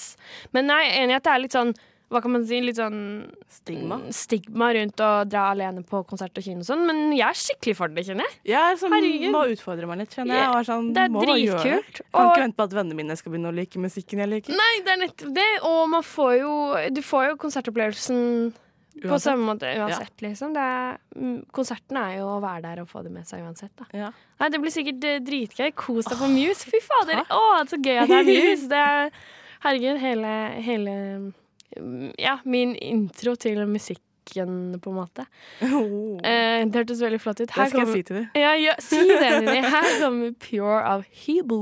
Men 0.52 0.68
nei, 0.68 0.82
enig 0.98 1.14
i 1.14 1.16
at 1.16 1.24
det 1.24 1.32
er 1.32 1.40
litt 1.46 1.56
sånn 1.56 1.72
hva 2.10 2.20
kan 2.24 2.32
man 2.34 2.44
si, 2.44 2.58
litt 2.60 2.76
sånn 2.76 3.30
Stigma. 3.48 4.00
stigma 4.10 4.72
rundt 4.74 4.98
å 5.06 5.10
dra 5.30 5.44
alene 5.52 5.84
på 5.86 6.00
konsert 6.10 6.36
og 6.36 6.42
kino 6.42 6.64
og 6.64 6.66
sånn, 6.66 6.82
men 6.88 7.12
jeg 7.14 7.22
er 7.28 7.38
skikkelig 7.38 7.76
for 7.78 7.88
det, 7.94 8.02
kjenner 8.08 8.26
jeg. 8.26 8.38
Jeg 8.50 8.60
er 8.72 8.80
sånn, 8.80 8.96
Herregud. 8.96 9.30
må 9.34 9.42
utfordre 9.54 9.86
meg 9.86 9.98
litt, 10.02 10.16
kjenner 10.18 10.34
jeg. 10.40 10.48
Er 10.58 10.66
sånn, 10.66 10.88
Det 10.94 11.04
er 11.04 11.14
dritkult. 11.14 12.00
Kan 12.10 12.24
Og- 12.26 12.32
ikke 12.34 12.42
vente 12.46 12.56
på 12.58 12.64
at 12.66 12.74
vennene 12.80 12.96
mine 12.98 13.16
skal 13.16 13.32
begynne 13.32 13.52
å 13.52 13.54
like 13.54 13.78
musikken 13.78 14.18
jeg 14.24 14.28
liker. 14.28 14.56
Nei, 14.58 14.72
det 14.84 14.88
er 14.96 15.00
nettopp 15.06 15.34
det, 15.34 15.50
og 15.62 15.88
man 15.88 16.02
får 16.02 16.32
jo 16.40 16.56
Du 16.94 17.00
får 17.02 17.30
jo 17.30 17.36
konsertopplevelsen 17.36 18.52
på 19.00 19.16
samme 19.22 19.46
måte 19.54 19.70
uansett, 19.78 20.16
liksom. 20.20 20.52
Det 20.52 20.60
er, 20.60 20.98
mm, 21.16 21.46
konserten 21.54 21.96
er 21.96 22.18
jo 22.18 22.24
å 22.26 22.40
være 22.42 22.62
der 22.62 22.80
og 22.82 22.88
få 22.90 23.02
det 23.04 23.12
med 23.12 23.24
seg 23.24 23.40
uansett, 23.46 23.70
da. 23.78 23.84
Ja. 23.96 24.10
Nei, 24.40 24.48
det 24.50 24.60
blir 24.60 24.70
sikkert 24.74 25.04
eh, 25.04 25.20
dritgøy. 25.20 25.72
Kos 25.74 26.06
deg 26.10 26.18
på 26.18 26.28
Muse. 26.28 26.64
Fy 26.68 26.80
fader! 26.82 27.22
Å, 27.30 27.64
så 27.70 27.78
gøy 27.80 28.00
at 28.02 28.08
det 28.10 28.18
er 28.18 28.24
Muse. 28.34 28.68
Det 28.68 28.82
er, 28.82 29.10
herregud, 29.62 30.00
hele, 30.02 30.34
hele 30.60 30.90
mm, 30.90 31.34
Ja, 32.18 32.38
min 32.44 32.74
intro 32.76 33.36
til 33.38 33.60
musikken, 33.68 34.80
på 34.82 34.90
en 34.90 34.96
måte. 34.96 35.26
Oh. 35.62 36.18
Eh, 36.26 36.64
det 36.66 36.82
hørtes 36.82 37.02
veldig 37.02 37.20
flott 37.22 37.40
ut. 37.40 37.50
Det 37.50 37.68
skal 37.70 37.84
jeg 37.84 37.92
si 37.94 38.02
til 38.08 38.20
deg. 38.20 38.40
Ja, 38.42 38.54
ja, 38.58 38.74
si 38.82 39.00
det, 39.06 39.30
Nini. 39.44 39.60
Her 39.64 39.92
kommer 40.02 40.34
Pure 40.38 40.82
av 40.86 41.06
Hebo. 41.24 41.60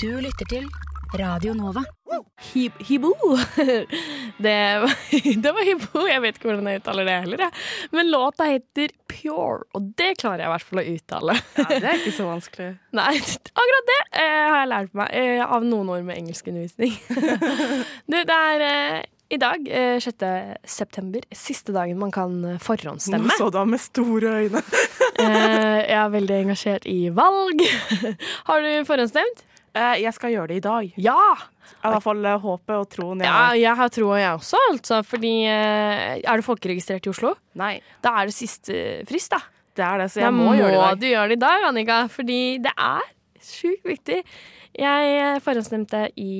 Du 0.00 0.10
lytter 0.22 0.48
til 0.50 0.70
Radio 1.18 1.54
Nova. 1.58 1.82
Hib 2.52 2.72
Hibo. 2.78 3.12
Det 4.40 4.80
var, 4.80 4.94
det 5.42 5.52
var 5.52 5.64
Hebo. 5.66 6.06
Jeg 6.08 6.22
vet 6.22 6.38
ikke 6.38 6.48
hvordan 6.48 6.68
jeg 6.70 6.80
uttaler 6.80 7.04
det 7.04 7.16
heller. 7.26 7.42
Jeg. 7.44 7.64
Men 7.92 8.10
låta 8.10 8.46
heter 8.48 8.94
Pure, 9.10 9.66
og 9.76 9.90
det 9.98 10.14
klarer 10.22 10.44
jeg 10.44 10.48
i 10.48 10.52
hvert 10.54 10.68
fall 10.68 10.80
å 10.80 10.84
uttale. 10.94 11.36
Ja, 11.58 11.66
det 11.68 11.82
er 11.82 11.98
ikke 11.98 12.14
så 12.16 12.28
vanskelig. 12.30 12.70
Nei, 12.96 13.12
akkurat 13.20 13.90
det 13.90 13.98
eh, 14.22 14.46
har 14.46 14.58
jeg 14.62 14.70
lært 14.72 14.96
meg 14.96 15.16
eh, 15.20 15.42
av 15.44 15.66
noen 15.66 15.92
år 15.92 16.06
med 16.08 16.22
engelskundervisning. 16.22 16.94
du, 18.08 18.16
det 18.16 18.38
er 18.38 18.64
i 19.30 19.38
dag, 19.40 19.68
eh, 19.70 19.98
6. 20.02 20.24
september, 20.66 21.22
siste 21.34 21.72
dagen 21.72 21.98
man 22.00 22.10
kan 22.14 22.58
forhåndsstemme. 22.62 23.30
Nå 23.30 23.36
så 23.38 23.50
du 23.50 23.58
ham 23.60 23.70
med 23.76 23.82
store 23.82 24.36
øyne. 24.44 24.64
Eh, 25.20 25.80
jeg 25.84 25.98
er 26.00 26.12
veldig 26.14 26.36
engasjert 26.46 26.86
i 26.88 27.10
valg. 27.12 27.60
har 28.48 28.62
du 28.64 28.68
forhåndsstemt? 28.88 29.42
Eh, 29.76 30.00
jeg 30.00 30.14
skal 30.16 30.32
gjøre 30.32 30.48
det 30.50 30.56
i 30.58 30.62
dag. 30.64 30.94
Ja! 30.96 31.16
I 31.80 31.90
hvert 31.92 32.02
fall 32.02 32.24
eh, 32.26 32.38
håpet 32.42 32.72
og 32.74 32.88
troen 32.90 33.20
jeg 33.20 33.28
Ja, 33.28 33.42
jeg 33.58 33.74
har 33.78 33.92
troa, 33.94 34.16
jeg 34.18 34.38
også, 34.40 34.58
altså. 34.72 35.02
Fordi 35.06 35.32
eh, 35.46 36.16
Er 36.24 36.40
du 36.40 36.46
folkeregistrert 36.46 37.06
i 37.06 37.12
Oslo? 37.12 37.34
Nei, 37.60 37.74
Da 38.02 38.16
er 38.20 38.30
det 38.30 38.34
siste 38.34 38.80
frist, 39.08 39.30
da. 39.36 39.42
det 39.76 39.84
er 39.86 40.02
det, 40.02 40.08
så 40.10 40.22
Da 40.22 40.26
jeg 40.26 40.36
må, 40.40 40.48
gjøre 40.58 40.70
det 40.70 40.78
i 40.78 40.80
dag. 40.80 41.00
du 41.00 41.06
gjøre 41.10 41.28
det 41.28 41.36
i 41.36 41.42
dag, 41.44 41.66
Annika. 41.68 41.98
Fordi 42.16 42.40
det 42.64 42.72
er 42.74 43.06
sjukt 43.50 43.86
viktig. 43.92 44.18
Jeg 44.80 45.14
eh, 45.20 45.38
forhåndsstemte 45.44 46.06
i 46.16 46.34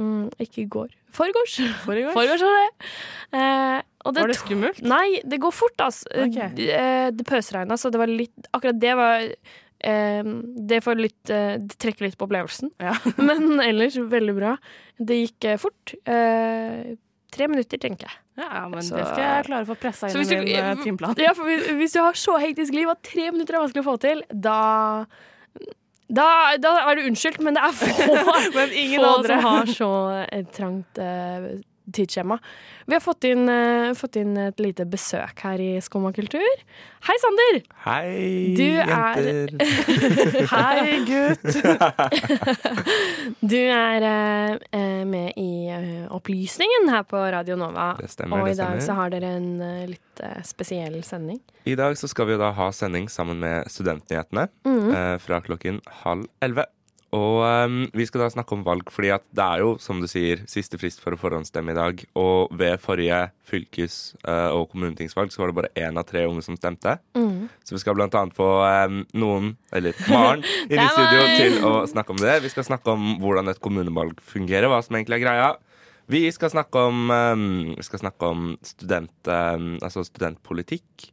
mm, 0.00 0.26
Ikke 0.42 0.64
i 0.64 0.68
går. 0.72 0.90
Forgårs. 1.14 1.56
Forgårs? 1.84 2.44
Var 2.44 2.56
det. 2.56 2.90
Eh, 3.36 3.80
og 4.04 4.14
det 4.14 4.22
Var 4.24 4.32
det 4.32 4.38
skummelt? 4.40 4.82
Nei, 4.86 5.20
det 5.26 5.40
går 5.42 5.54
fort, 5.54 5.76
altså. 5.82 6.08
Okay. 6.26 6.52
Det, 6.56 6.68
eh, 6.76 7.08
det 7.14 7.26
pøsregna, 7.28 7.76
så 7.80 7.90
det 7.92 8.00
var 8.00 8.10
litt 8.10 8.48
Akkurat 8.56 8.78
det 8.80 8.94
var 8.98 9.26
eh, 9.26 10.32
Det 10.70 10.80
får 10.86 11.02
litt 11.02 11.34
eh, 11.34 11.58
Det 11.60 11.76
trekker 11.82 12.08
litt 12.08 12.18
på 12.20 12.28
opplevelsen. 12.28 12.72
Ja. 12.80 12.96
Men 13.28 13.60
ellers 13.64 13.98
veldig 14.00 14.36
bra. 14.38 14.56
Det 14.98 15.20
gikk 15.24 15.52
fort. 15.62 15.94
Eh, 16.08 16.96
tre 17.30 17.46
minutter, 17.50 17.78
tenker 17.78 18.08
jeg. 18.08 18.18
Ja, 18.40 18.68
men 18.68 18.82
Så- 18.82 18.96
det 18.96 19.06
skal 19.06 19.22
jeg 19.22 19.44
klare 19.46 19.66
å 19.66 19.68
få 19.68 19.76
pressa 19.78 20.08
inn 20.08 20.48
i 20.48 20.54
min 20.56 20.82
timeplan. 20.82 21.14
Ja, 21.20 21.32
hvis, 21.36 21.66
hvis 21.76 21.92
du 21.92 22.00
har 22.00 22.16
så 22.16 22.38
hektisk 22.40 22.72
liv 22.74 22.88
at 22.88 23.02
tre 23.04 23.30
minutter 23.30 23.54
er 23.54 23.62
vanskelig 23.66 23.84
å 23.84 23.88
få 23.90 23.96
til, 24.00 24.22
da 24.32 25.04
da, 26.10 26.26
da 26.62 26.72
er 26.90 26.98
du 26.98 27.06
unnskyldt, 27.10 27.40
men 27.46 27.54
det 27.56 27.62
er 27.64 27.74
få, 27.76 28.06
Men 28.58 28.72
ingen 28.74 29.00
få 29.00 29.10
andre. 29.16 29.28
som 29.36 29.44
har 29.46 29.72
så 29.76 29.90
eh, 30.26 30.44
trangt 30.56 30.98
eh, 30.98 31.50
tidsskjema. 31.94 32.38
Vi 32.86 32.96
har 32.96 33.02
fått 33.04 33.24
inn, 33.28 33.48
uh, 33.48 33.94
fått 33.98 34.16
inn 34.20 34.36
et 34.40 34.60
lite 34.62 34.86
besøk 34.88 35.42
her 35.46 35.60
i 35.62 35.70
Skumma 35.84 36.12
kultur. 36.16 36.64
Hei, 37.06 37.16
Sander! 37.22 37.60
Hei, 37.84 38.54
Du 38.58 38.66
er- 38.66 39.20
jenter. 39.24 39.50
Hei, 40.54 40.98
gutt! 41.08 41.46
Du 43.40 43.56
er 43.56 44.06
eh, 44.06 45.04
med 45.08 45.32
i 45.40 45.70
Opplysningen 46.12 46.90
her 46.92 47.06
på 47.08 47.20
Radio 47.32 47.56
Nova. 47.60 47.94
Det 48.00 48.10
stemmer, 48.12 48.42
og 48.42 48.50
i 48.50 48.58
dag 48.58 48.82
så 48.84 48.98
har 48.98 49.14
dere 49.14 49.32
en 49.38 49.50
litt 49.88 50.24
spesiell 50.44 51.00
sending. 51.06 51.40
I 51.64 51.76
dag 51.78 51.96
så 51.96 52.10
skal 52.10 52.28
vi 52.28 52.36
da 52.40 52.50
ha 52.56 52.68
sending 52.74 53.08
sammen 53.12 53.40
med 53.40 53.70
Studentnyhetene 53.72 54.48
mm. 54.66 54.92
fra 55.24 55.40
klokken 55.44 55.80
halv 56.04 56.28
elleve. 56.44 56.68
Og 57.16 57.40
um, 57.42 57.78
vi 57.96 58.04
skal 58.06 58.22
da 58.22 58.28
snakke 58.30 58.54
om 58.54 58.60
valg, 58.62 58.90
fordi 58.94 59.08
det 59.34 59.42
er 59.42 59.62
jo, 59.64 59.72
som 59.82 59.98
du 59.98 60.06
sier, 60.06 60.44
siste 60.50 60.78
frist 60.78 61.00
for 61.02 61.16
å 61.16 61.18
forhåndsstemme 61.18 61.72
i 61.72 61.78
dag. 61.78 62.04
Og 62.20 62.52
ved 62.54 62.78
forrige 62.84 63.18
fylkes- 63.50 64.12
eh, 64.22 64.50
og 64.54 64.68
kommunetingsvalg 64.70 65.32
så 65.34 65.42
var 65.42 65.50
det 65.50 65.56
bare 65.58 65.72
én 65.74 65.98
av 65.98 66.06
tre 66.06 66.22
unge 66.28 66.44
som 66.46 66.54
stemte. 66.54 66.94
Mm. 67.18 67.48
Så 67.66 67.74
vi 67.74 67.80
skal 67.82 67.96
blant 67.98 68.14
annet 68.14 68.36
få 68.36 68.46
um, 68.62 69.00
noen, 69.18 69.56
eller 69.74 69.98
Maren, 70.06 70.44
inn 70.70 70.78
i 70.78 70.86
studio 70.92 71.24
til 71.34 71.58
å 71.66 71.72
snakke 71.90 72.14
om 72.14 72.22
det. 72.22 72.36
Vi 72.46 72.52
skal 72.54 72.68
snakke 72.70 72.94
om 72.94 73.16
hvordan 73.24 73.50
et 73.50 73.62
kommunevalg 73.64 74.22
fungerer, 74.22 74.70
hva 74.70 74.78
som 74.86 74.94
egentlig 74.94 75.18
er 75.18 75.24
greia. 75.26 75.50
Vi 76.10 76.22
skal 76.34 76.54
snakke 76.54 76.86
om, 76.92 77.10
um, 77.10 77.74
vi 77.74 77.86
skal 77.86 78.04
snakke 78.04 78.30
om 78.36 78.52
student, 78.62 79.34
altså 79.82 80.06
studentpolitikk. 80.06 81.10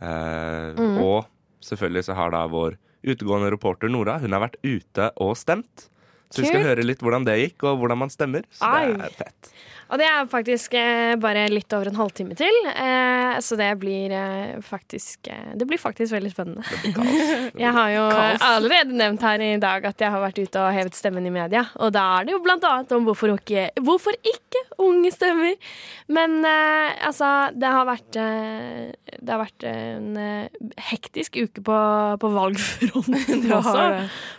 Uh, 0.00 0.72
Mm. 0.80 0.96
Og 1.04 1.26
selvfølgelig 1.64 2.06
så 2.06 2.14
har 2.16 2.30
da 2.32 2.46
vår 2.48 2.76
utegående 3.02 3.50
reporter 3.52 3.90
Nora 3.92 4.18
Hun 4.20 4.34
har 4.36 4.44
vært 4.44 4.60
ute 4.62 5.10
og 5.20 5.36
stemt. 5.38 5.88
Så 6.30 6.44
vi 6.44 6.50
skal 6.52 6.62
høre 6.68 6.86
litt 6.86 7.00
hvordan 7.02 7.24
det 7.26 7.38
gikk, 7.40 7.64
og 7.66 7.80
hvordan 7.82 7.98
man 8.06 8.10
stemmer. 8.14 8.46
Så 8.54 8.70
det 8.70 9.04
er 9.10 9.18
fett. 9.18 9.52
Og 9.90 9.98
det 9.98 10.04
er 10.06 10.26
faktisk 10.30 10.74
eh, 10.78 11.16
bare 11.18 11.48
litt 11.50 11.74
over 11.74 11.88
en 11.90 11.96
halvtime 11.98 12.36
til, 12.38 12.54
eh, 12.70 13.32
så 13.42 13.56
det 13.58 13.72
blir 13.82 14.12
eh, 14.14 14.52
faktisk 14.62 15.26
eh, 15.26 15.48
Det 15.58 15.66
blir 15.66 15.80
faktisk 15.82 16.14
veldig 16.14 16.30
spennende. 16.30 16.62
Det 16.62 16.78
blir 16.84 16.94
kaos. 16.94 17.32
Jeg 17.64 17.72
har 17.74 17.88
jo 17.96 18.04
Kaos. 18.14 18.44
allerede 18.52 18.94
nevnt 19.00 19.24
her 19.26 19.42
i 19.42 19.48
dag 19.58 19.88
at 19.90 19.98
jeg 20.04 20.14
har 20.14 20.22
vært 20.22 20.38
ute 20.38 20.62
og 20.62 20.70
hevet 20.76 20.94
stemmen 20.94 21.26
i 21.26 21.32
media. 21.34 21.64
Og 21.82 21.90
da 21.96 22.04
er 22.20 22.28
det 22.28 22.36
jo 22.36 22.40
blant 22.44 22.62
annet 22.70 22.94
om 22.94 23.08
hvorfor 23.08 23.34
ikke, 23.34 23.66
hvorfor 23.82 24.14
ikke 24.22 24.62
unge 24.86 25.10
stemmer. 25.10 25.58
Men 26.06 26.38
eh, 26.46 26.94
altså, 27.10 27.32
det 27.58 27.74
har 27.74 27.90
vært 27.90 28.20
eh, 28.22 28.94
Det 29.18 29.34
har 29.34 29.42
vært 29.42 29.66
en 29.74 30.08
eh, 30.22 30.62
hektisk 30.92 31.34
uke 31.42 31.66
på, 31.66 31.80
på 32.22 32.32
valgfronten 32.38 33.50
også. 33.58 33.88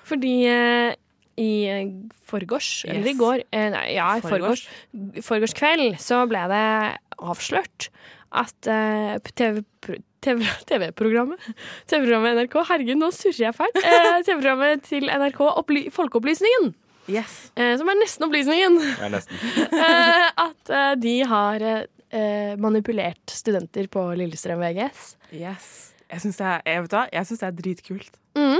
Fordi 0.07 0.35
eh, 0.47 0.95
i 1.41 1.51
forgårs, 2.29 2.29
forgårs, 2.29 2.71
eller 2.85 3.09
i 3.11 3.17
går 3.17 3.43
eh, 3.49 3.67
Nei, 3.73 3.85
ja, 3.95 4.11
i 4.19 4.23
forgårs, 4.23 4.67
forgårs 5.25 5.55
kveld 5.57 5.97
så 6.01 6.21
ble 6.29 6.45
det 6.51 6.65
avslørt 7.21 7.89
at 8.31 8.69
uh, 8.69 9.17
TV 9.35 9.63
TV 10.21 10.45
TV-programmet 10.69 11.41
TV-programmet 11.89 12.37
NRK 12.37 12.59
Herregud, 12.69 12.99
nå 13.01 13.09
surrer 13.15 13.47
jeg 13.47 13.57
fælt. 13.57 13.81
Uh, 13.81 14.19
TV-programmet 14.27 14.85
til 14.85 15.09
NRK 15.09 15.41
Opply 15.49 15.87
Folkeopplysningen, 15.93 16.71
Yes. 17.09 17.49
Uh, 17.57 17.73
som 17.79 17.89
er 17.89 17.97
nesten 17.99 18.27
Opplysningen, 18.27 18.77
er 19.01 19.13
nesten. 19.13 19.39
eh, 19.85 20.27
at 20.45 20.71
eh, 20.71 20.91
de 21.01 21.15
har 21.27 21.65
eh, 21.65 22.53
manipulert 22.61 23.33
studenter 23.33 23.89
på 23.91 24.05
Lillestrøm 24.19 24.61
VGS. 24.61 25.15
yes. 25.33 25.71
Jeg 26.11 26.25
syns 26.25 26.37
det, 26.41 26.55
det 26.91 27.47
er 27.47 27.55
dritkult. 27.55 28.17
Mm. 28.35 28.59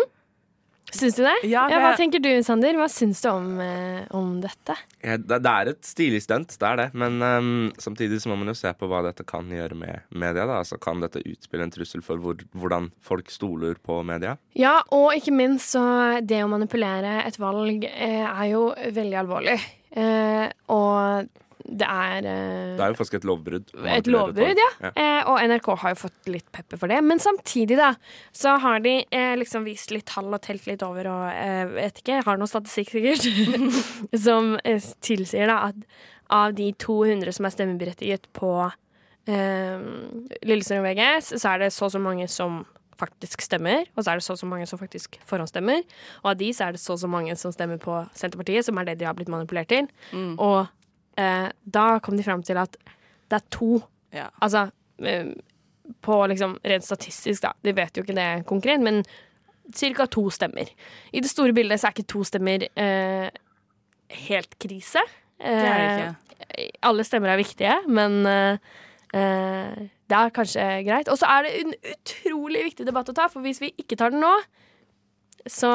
Syns 0.92 1.16
du 1.16 1.24
det? 1.24 1.34
Ja, 1.48 1.66
ja, 1.72 1.78
hva 1.80 1.90
jeg- 1.94 2.00
tenker 2.02 2.20
du, 2.24 2.30
Sander? 2.44 2.74
Hva 2.80 2.88
syns 2.92 3.22
du 3.24 3.30
om, 3.32 3.60
eh, 3.64 4.04
om 4.12 4.34
dette? 4.44 4.76
Ja, 5.04 5.18
det, 5.18 5.40
det 5.44 5.52
er 5.52 5.70
et 5.72 5.82
stilig 5.88 6.22
stunt, 6.22 6.58
det 6.60 6.68
er 6.68 6.76
det. 6.82 6.88
Men 6.94 7.22
um, 7.22 7.72
samtidig 7.80 8.20
så 8.22 8.30
må 8.32 8.38
man 8.38 8.52
jo 8.52 8.58
se 8.60 8.72
på 8.78 8.90
hva 8.92 9.02
dette 9.08 9.26
kan 9.26 9.48
gjøre 9.50 9.76
med 9.80 10.02
media. 10.12 10.46
da. 10.46 10.60
Altså 10.62 10.80
Kan 10.82 11.00
dette 11.02 11.24
utspille 11.24 11.64
en 11.64 11.72
trussel 11.74 12.04
for 12.06 12.18
hvor, 12.22 12.36
hvordan 12.54 12.92
folk 13.02 13.32
stoler 13.32 13.76
på 13.82 14.02
media? 14.06 14.38
Ja, 14.56 14.82
og 14.92 15.14
ikke 15.16 15.34
minst 15.34 15.72
så 15.76 15.86
det 16.26 16.44
å 16.44 16.50
manipulere 16.52 17.22
et 17.26 17.38
valg 17.40 17.86
eh, 17.88 18.26
er 18.28 18.50
jo 18.52 18.68
veldig 18.76 19.20
alvorlig. 19.24 19.60
Eh, 19.96 20.50
og 20.72 21.28
det 21.66 21.88
er 21.88 22.28
eh, 22.28 22.76
Det 22.78 22.84
er 22.84 22.94
jo 22.94 22.98
faktisk 23.00 23.20
et 23.20 23.28
lovbrudd. 23.28 23.72
et 23.96 24.10
lovbrudd, 24.10 24.62
ja. 24.62 24.70
ja. 24.88 24.92
Eh, 24.96 25.30
og 25.30 25.42
NRK 25.52 25.70
har 25.84 25.96
jo 25.96 26.00
fått 26.04 26.32
litt 26.32 26.48
pepper 26.56 26.82
for 26.82 26.92
det. 26.92 27.00
Men 27.06 27.22
samtidig, 27.22 27.78
da, 27.80 27.94
så 28.36 28.58
har 28.64 28.82
de 28.86 28.98
eh, 29.06 29.34
liksom 29.40 29.66
vist 29.68 29.94
litt 29.94 30.08
tall 30.12 30.32
og 30.32 30.42
telt 30.46 30.68
litt 30.70 30.86
over 30.86 31.10
og 31.12 31.26
eh, 31.32 31.66
vet 31.78 32.02
ikke, 32.04 32.22
har 32.28 32.42
noe 32.42 32.50
statistikk 32.50 32.96
sikkert, 32.96 33.28
som 34.26 34.56
eh, 34.64 34.82
tilsier 35.06 35.52
da 35.52 35.62
at 35.70 35.88
av 36.32 36.54
de 36.56 36.70
200 36.80 37.36
som 37.36 37.48
er 37.48 37.54
stemmeberettiget 37.54 38.30
på 38.38 38.52
eh, 39.28 39.82
Lillestrøm 40.48 40.86
VGS, 40.88 41.34
så 41.42 41.56
er 41.56 41.66
det 41.66 41.74
så 41.76 41.90
og 41.90 41.96
så 41.96 42.02
mange 42.02 42.28
som 42.32 42.62
faktisk 43.02 43.42
stemmer, 43.42 43.88
og 43.98 44.04
så 44.06 44.14
er 44.14 44.20
det 44.20 44.26
så 44.26 44.36
og 44.36 44.42
så 44.42 44.48
mange 44.50 44.68
som 44.70 44.80
faktisk 44.80 45.18
forhåndsstemmer. 45.30 45.82
Og 46.22 46.32
av 46.34 46.38
de 46.38 46.52
så 46.54 46.68
er 46.68 46.76
det 46.76 46.82
så 46.84 46.94
og 46.96 47.02
så 47.02 47.10
mange 47.10 47.36
som 47.40 47.54
stemmer 47.54 47.82
på 47.82 47.98
Senterpartiet, 48.18 48.68
som 48.68 48.78
er 48.78 48.92
det 48.92 49.00
de 49.02 49.08
har 49.10 49.18
blitt 49.18 49.32
manipulert 49.32 49.72
til. 49.74 49.90
Og 50.38 50.70
eh, 51.18 51.50
da 51.64 51.88
kom 52.04 52.18
de 52.18 52.26
fram 52.26 52.44
til 52.46 52.60
at 52.62 52.78
det 53.32 53.40
er 53.40 53.48
to 53.54 53.82
Ja. 54.12 54.28
Altså 54.44 54.70
eh, 55.08 55.32
på 56.04 56.16
liksom 56.28 56.58
rent 56.64 56.86
statistisk, 56.86 57.42
da. 57.44 57.54
De 57.64 57.74
vet 57.76 57.96
jo 57.98 58.04
ikke 58.04 58.16
det 58.16 58.46
konkret, 58.48 58.82
men 58.84 59.02
ca. 59.72 60.06
to 60.06 60.30
stemmer. 60.30 60.70
I 61.12 61.22
det 61.24 61.32
store 61.32 61.54
bildet 61.56 61.80
så 61.80 61.88
er 61.88 61.96
ikke 61.96 62.12
to 62.12 62.24
stemmer 62.28 62.68
eh, 62.70 63.30
helt 64.28 64.60
krise. 64.60 65.04
Det 65.40 65.68
er 65.68 65.80
det 65.80 65.90
ikke. 65.92 66.38
Eh, 66.50 66.70
alle 66.88 67.06
stemmer 67.08 67.34
er 67.34 67.42
viktige, 67.42 67.76
men 67.88 68.26
eh, 68.28 68.58
det 69.12 70.18
er 70.18 70.36
kanskje 70.36 70.68
greit. 70.88 71.12
Og 71.12 71.20
så 71.20 71.30
er 71.32 71.48
det 71.48 71.54
en 71.62 71.76
utrolig 71.94 72.66
viktig 72.72 72.88
debatt 72.88 73.12
å 73.12 73.16
ta, 73.18 73.28
for 73.32 73.44
hvis 73.46 73.62
vi 73.64 73.74
ikke 73.80 74.00
tar 74.00 74.14
den 74.14 74.24
nå, 74.24 74.34
så 75.50 75.72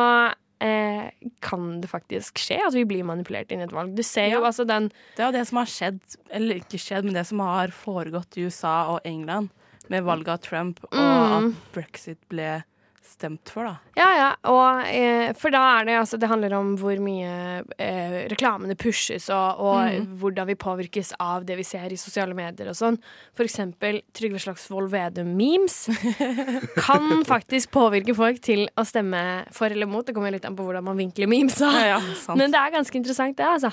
eh, 0.61 1.11
kan 1.41 1.81
det 1.81 1.89
faktisk 1.91 2.39
skje 2.39 2.59
at 2.67 2.75
vi 2.75 2.85
blir 2.85 3.05
manipulert 3.05 3.51
inn 3.53 3.61
i 3.61 3.65
et 3.65 3.73
valg. 3.73 3.95
Du 3.97 4.03
ser 4.03 4.31
jo 4.31 4.41
Ja. 4.41 4.47
altså 4.47 4.67
den 4.67 4.89
Det 5.17 5.21
er 5.23 5.33
jo 5.33 5.39
det 5.39 5.47
som 5.49 5.59
har 5.59 5.67
skjedd, 5.67 6.01
eller 6.31 6.55
ikke 6.57 6.79
skjedd, 6.81 7.05
men 7.05 7.15
det 7.15 7.27
som 7.27 7.39
har 7.41 7.69
foregått 7.69 8.37
i 8.39 8.47
USA 8.47 8.95
og 8.95 9.01
England 9.05 9.51
med 9.89 10.03
valget 10.05 10.29
av 10.29 10.41
Trump, 10.41 10.81
og 10.93 10.99
Mm. 10.99 11.55
at 11.55 11.73
brexit 11.73 12.19
ble 12.29 12.65
stemt 13.09 13.51
for, 13.53 13.67
da. 13.69 13.77
Ja, 13.99 14.09
ja. 14.17 14.29
Og, 14.51 14.83
eh, 14.91 15.31
for 15.39 15.55
da 15.55 15.63
er 15.77 15.89
det 15.89 15.97
altså 16.01 16.19
Det 16.21 16.29
handler 16.31 16.57
om 16.59 16.75
hvor 16.81 16.99
mye 17.03 17.63
eh, 17.79 18.19
reklamene 18.31 18.77
pushes, 18.79 19.29
og, 19.33 19.63
og 19.63 20.13
hvordan 20.21 20.51
vi 20.51 20.59
påvirkes 20.61 21.15
av 21.23 21.47
det 21.49 21.59
vi 21.61 21.67
ser 21.67 21.93
i 21.93 22.01
sosiale 22.01 22.37
medier 22.37 22.71
og 22.73 22.79
sånn. 22.79 23.01
For 23.37 23.47
eksempel 23.47 24.03
Trygve 24.17 24.43
Slagsvold 24.43 24.91
Vedum-memes 24.93 25.79
kan 26.87 27.25
faktisk 27.29 27.73
påvirke 27.77 28.17
folk 28.17 28.41
til 28.45 28.67
å 28.77 28.87
stemme 28.87 29.23
for 29.55 29.73
eller 29.73 29.91
mot. 29.91 30.07
Det 30.07 30.15
kommer 30.17 30.35
litt 30.35 30.47
an 30.49 30.57
på 30.59 30.67
hvordan 30.67 30.87
man 30.87 31.01
vinkler 31.01 31.31
memes. 31.31 31.61
Ja, 31.63 31.97
ja. 31.97 32.01
Men 32.37 32.53
det 32.55 32.61
er 32.61 32.75
ganske 32.75 32.99
interessant, 32.99 33.39
det, 33.39 33.47
altså. 33.47 33.73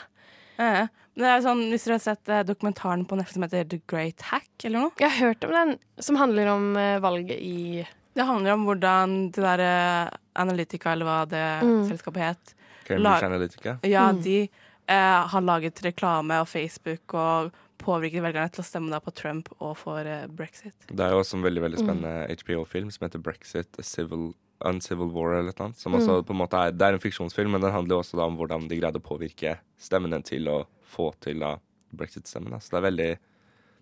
Ja. 0.57 0.87
Det 1.13 1.29
er 1.29 1.43
sånn, 1.45 1.67
Hvis 1.69 1.85
dere 1.85 1.97
har 1.99 2.03
sett 2.03 2.29
eh, 2.31 2.45
dokumentaren 2.47 3.05
på 3.05 3.17
Netflix 3.17 3.37
som 3.37 3.45
heter 3.45 3.67
The 3.69 3.79
Great 3.89 4.23
Hack, 4.31 4.49
eller 4.63 4.87
noe? 4.87 4.95
Jeg 5.01 5.11
har 5.11 5.29
hørt 5.29 5.45
om 5.45 5.53
den, 5.53 5.75
som 6.01 6.17
handler 6.17 6.49
om 6.53 6.71
eh, 6.79 7.01
valget 7.03 7.37
i 7.37 7.83
Det 8.13 8.25
handler 8.27 8.53
om 8.53 8.65
hvordan 8.67 9.31
det 9.33 9.41
der 9.43 9.59
eh, 9.65 10.09
Analytica, 10.35 10.91
eller 10.93 11.05
hva 11.05 11.19
det 11.29 11.43
Mm. 11.63 11.87
selskapet 11.89 12.21
het, 12.21 12.55
Cambridge 12.85 13.25
Analytica. 13.25 13.77
ja, 13.83 14.11
Mm. 14.11 14.21
de 14.23 14.49
eh, 14.87 15.27
har 15.27 15.41
laget 15.41 15.81
reklame 15.81 16.39
og 16.41 16.47
Facebook 16.47 17.13
og 17.13 17.51
påvirket 17.79 18.21
velgerne 18.23 18.51
til 18.51 18.61
å 18.63 18.65
stemme 18.67 18.89
da 18.91 18.99
på 18.99 19.13
Trump 19.13 19.49
og 19.59 19.77
for 19.77 19.99
eh, 20.05 20.27
brexit. 20.27 20.73
Det 20.87 20.99
er 20.99 21.11
jo 21.11 21.19
også 21.21 21.35
en 21.35 21.43
veldig 21.43 21.61
veldig 21.61 21.79
Mm. 21.79 21.85
spennende 21.87 22.27
HBO-film 22.43 22.91
som 22.91 23.07
heter 23.07 23.19
Brexit, 23.21 23.67
A 23.79 23.81
Civil, 23.83 24.33
Uncivil 24.65 25.09
War 25.11 25.33
eller 25.39 25.53
noe. 25.59 25.73
Som 25.75 25.93
Mm. 25.93 26.23
på 26.23 26.29
en 26.29 26.37
måte 26.37 26.53
er, 26.67 26.71
det 26.71 26.81
er 26.81 26.93
en 26.93 26.99
fiksjonsfilm, 26.99 27.51
men 27.51 27.61
den 27.61 27.71
handler 27.71 27.95
jo 27.95 27.99
også 28.01 28.17
da 28.17 28.23
om 28.25 28.37
hvordan 28.37 28.67
de 28.69 28.79
greide 28.79 28.99
å 28.99 29.01
påvirke 29.01 29.57
stemmene 29.79 30.23
til 30.23 30.45
å 30.47 30.65
få 30.85 31.13
til 31.19 31.39
da 31.39 31.57
brexit-stemmen. 31.95 32.59
Så 32.61 32.69
det 32.71 32.83
er 32.83 32.91
veldig 32.91 33.17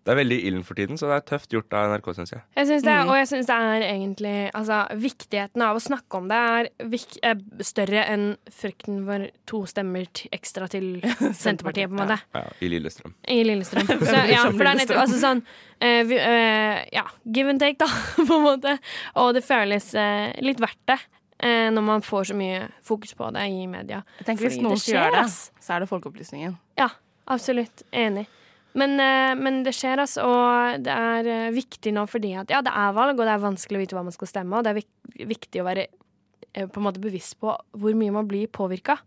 det 0.01 0.11
er 0.11 0.17
veldig 0.17 0.37
ilden 0.47 0.63
for 0.65 0.73
tiden, 0.79 0.97
så 0.97 1.05
det 1.11 1.15
er 1.19 1.25
tøft 1.29 1.51
gjort 1.53 1.73
av 1.77 1.91
NRK, 1.91 2.07
syns 2.17 2.31
jeg. 2.33 2.41
Jeg 2.57 2.67
synes 2.71 2.83
det, 2.87 2.93
Mm. 3.01 3.09
Og 3.11 3.15
jeg 3.19 3.27
syns 3.29 3.45
det 3.49 3.55
er 3.55 3.83
egentlig 3.85 4.33
Altså, 4.57 4.77
viktigheten 4.97 5.61
av 5.61 5.75
å 5.77 5.81
snakke 5.83 6.17
om 6.17 6.27
det 6.31 6.37
er 6.37 6.69
vik 6.89 7.17
er 7.21 7.35
større 7.61 8.05
enn 8.09 8.25
frykten 8.49 9.05
for 9.05 9.27
to 9.45 9.61
stemmer 9.69 10.07
ekstra 10.33 10.67
til 10.73 11.01
Senterpartiet, 11.43 11.89
på 11.89 11.97
en 11.97 12.01
måte. 12.01 12.17
Ja, 12.33 12.43
I 12.61 12.71
Lillestrøm. 12.73 13.13
I 13.29 13.43
Lillestrøm. 13.45 13.87
Så, 14.11 14.17
ja, 14.31 14.43
for 14.49 14.57
det 14.65 14.71
er 14.71 14.79
nettopp 14.81 15.03
altså 15.05 15.21
sånn 15.21 15.43
uh, 15.45 16.01
vi, 16.09 16.17
uh, 16.17 16.81
Ja, 16.97 17.05
give 17.25 17.49
and 17.53 17.61
take, 17.61 17.77
da, 17.77 17.87
på 18.27 18.39
en 18.39 18.45
måte. 18.49 18.77
Og 19.21 19.33
det 19.37 19.45
føles 19.45 19.93
uh, 19.93 20.31
litt 20.41 20.59
verdt 20.61 20.81
det. 20.89 20.97
eh, 21.41 21.69
når 21.73 21.81
man 21.81 22.01
får 22.05 22.23
så 22.29 22.35
mye 22.37 22.67
fokus 22.85 23.13
på 23.17 23.31
det 23.33 23.45
i 23.49 23.63
media. 23.67 24.03
Jeg 24.19 24.25
tenker 24.27 24.45
Hvis 24.45 24.59
noen 24.61 24.77
gjør 24.77 25.15
det, 25.15 25.23
så 25.33 25.73
er 25.73 25.79
det 25.81 25.87
Folkeopplysningen. 25.89 26.53
Ja, 26.77 26.89
absolutt. 27.25 27.81
Enig. 27.91 28.27
Men, 28.73 28.95
eh, 28.99 29.33
men 29.35 29.61
det 29.65 29.73
skjer, 29.75 29.99
altså. 30.03 30.27
Og 30.27 30.85
det 30.85 30.93
er 30.93 31.29
eh, 31.29 31.55
viktig 31.55 31.93
nå 31.95 32.05
fordi 32.09 32.33
at 32.39 32.53
ja, 32.53 32.61
det 32.63 32.71
er 32.71 32.95
valg, 32.95 33.17
og 33.17 33.27
det 33.27 33.33
er 33.33 33.43
vanskelig 33.43 33.79
å 33.79 33.83
vite 33.83 33.97
hva 33.97 34.05
man 34.07 34.15
skal 34.15 34.31
stemme. 34.31 34.57
Og 34.57 34.65
det 34.65 34.73
er 34.73 35.27
viktig 35.27 35.61
å 35.61 35.67
være 35.67 35.87
eh, 35.89 36.65
på 36.67 36.79
en 36.79 36.87
måte 36.87 37.03
bevisst 37.03 37.37
på 37.41 37.53
hvor 37.53 37.99
mye 37.99 38.15
man 38.15 38.29
blir 38.31 38.51
påvirka 38.51 38.99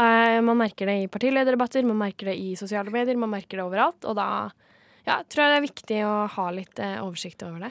man 0.00 0.56
merker 0.56 0.88
det 0.88 0.94
i 0.96 1.08
partilederdebatter, 1.12 1.82
man 1.84 1.98
merker 1.98 2.30
det 2.30 2.36
i 2.40 2.54
sosiale 2.56 2.88
medier, 2.94 3.18
man 3.20 3.28
merker 3.34 3.58
det 3.58 3.64
overalt. 3.66 4.06
Og 4.08 4.14
da 4.16 4.46
ja, 5.04 5.18
tror 5.28 5.42
jeg 5.42 5.50
det 5.50 5.58
er 5.58 5.64
viktig 5.66 5.98
å 6.06 6.12
ha 6.38 6.44
litt 6.56 6.80
oversikt 7.02 7.42
over 7.44 7.66
det. 7.66 7.70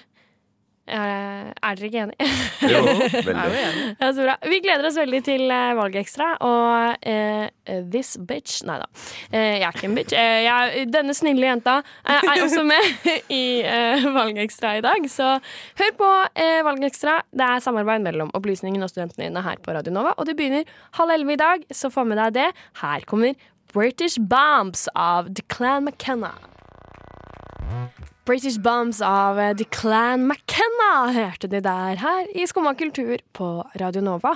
Eh, 0.89 1.49
er 1.53 1.77
dere 1.77 1.87
ikke 1.89 2.03
enige? 2.03 2.27
Jo, 2.71 2.79
veldig. 3.29 3.65
Ja, 3.99 4.09
så 4.09 4.25
bra. 4.25 4.35
Vi 4.49 4.59
gleder 4.63 4.87
oss 4.89 4.97
veldig 4.97 5.19
til 5.27 5.43
uh, 5.51 5.75
Valgekstra 5.77 6.29
og 6.45 7.05
uh, 7.05 7.45
This 7.93 8.15
Bitch 8.17 8.63
Nei 8.67 8.79
da, 8.81 8.87
uh, 8.89 9.37
jeg 9.37 9.67
er 9.67 9.75
ikke 9.75 9.89
en 9.89 9.97
bitch. 9.99 10.15
Uh, 10.17 10.39
jeg, 10.45 10.87
denne 10.93 11.15
snille 11.17 11.45
jenta 11.45 11.79
eh, 12.01 12.25
er 12.33 12.43
også 12.45 12.65
med 12.67 13.09
i 13.41 13.43
uh, 13.61 14.09
Valgekstra 14.15 14.75
i 14.79 14.83
dag, 14.85 15.05
så 15.11 15.35
hør 15.79 15.95
på 15.99 16.09
uh, 16.09 16.59
Valgekstra. 16.67 17.19
Det 17.29 17.45
er 17.45 17.63
samarbeid 17.63 18.05
mellom 18.05 18.33
Opplysningen 18.37 18.83
og 18.85 18.91
Studentene 18.91 19.29
dine 19.29 19.45
her 19.45 19.61
på 19.63 19.75
Radio 19.75 19.93
Nova, 19.93 20.15
og 20.17 20.29
det 20.29 20.37
begynner 20.39 20.67
halv 20.97 21.15
elleve 21.15 21.37
i 21.37 21.41
dag, 21.41 21.65
så 21.71 21.93
få 21.93 22.07
med 22.09 22.21
deg 22.21 22.37
det. 22.41 22.49
Her 22.81 23.05
kommer 23.09 23.37
British 23.73 24.17
Bombs 24.17 24.87
av 24.97 25.29
The 25.35 25.45
Clan 25.53 25.85
McKenna. 25.85 26.33
British 28.29 28.59
Bums 28.61 28.99
av 29.01 29.39
The 29.57 29.65
Clan 29.73 30.27
McKenna 30.27 30.89
hørte 31.15 31.47
de 31.49 31.63
der 31.65 31.97
her 31.97 32.27
i 32.37 32.43
Skumma 32.45 32.75
kultur 32.77 33.17
på 33.33 33.47
Radio 33.81 34.03
Nova. 34.05 34.35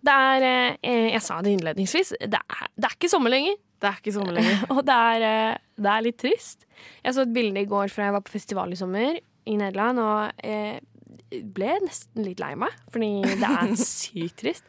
Det 0.00 0.14
er 0.14 0.46
eh, 0.80 1.10
Jeg 1.12 1.20
sa 1.26 1.36
det 1.44 1.52
innledningsvis, 1.58 2.14
det 2.16 2.40
er, 2.40 2.70
det 2.80 2.88
er 2.88 2.96
ikke 2.96 3.10
sommer 3.12 3.34
lenger. 3.34 3.58
Det 3.80 3.90
er 3.90 4.00
ikke 4.00 4.14
sommer 4.16 4.38
lenger. 4.38 4.64
Og 4.72 4.80
det 4.88 4.96
er, 5.12 5.26
eh, 5.28 5.60
det 5.76 5.92
er 5.92 6.06
litt 6.08 6.18
trist. 6.24 6.64
Jeg 7.04 7.18
så 7.18 7.26
et 7.28 7.36
bilde 7.36 7.60
i 7.60 7.68
går 7.68 7.92
fra 7.92 8.08
jeg 8.08 8.16
var 8.16 8.24
på 8.24 8.32
festival 8.38 8.72
i 8.72 8.80
sommer 8.80 9.20
i 9.20 9.60
Nederland, 9.60 10.00
og 10.00 10.40
eh, 10.40 10.80
ble 11.28 11.76
nesten 11.84 12.24
litt 12.24 12.40
lei 12.40 12.54
meg, 12.56 12.72
fordi 12.92 13.14
det 13.28 13.52
er 13.52 13.76
sykt 13.84 14.40
trist. 14.40 14.64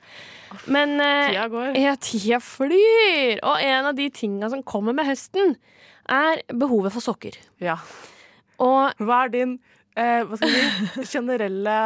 Men 0.68 0.98
eh, 1.00 1.32
Tida 1.32 1.48
går. 1.56 1.76
ja, 1.80 1.96
tida 2.04 2.44
flyr! 2.44 3.38
Og 3.48 3.64
en 3.64 3.94
av 3.94 3.96
de 3.96 4.12
tinga 4.12 4.52
som 4.52 4.68
kommer 4.68 4.92
med 5.00 5.08
høsten, 5.08 5.56
er 6.12 6.42
behovet 6.52 6.92
for 6.92 7.14
sokker. 7.14 7.40
Ja. 7.64 7.80
Og 8.62 9.02
Hva 9.02 9.24
er 9.26 9.34
din 9.34 9.58
eh, 9.98 10.22
hva 10.28 10.38
skal 10.40 10.54
vi 10.54 11.06
generelle 11.16 11.78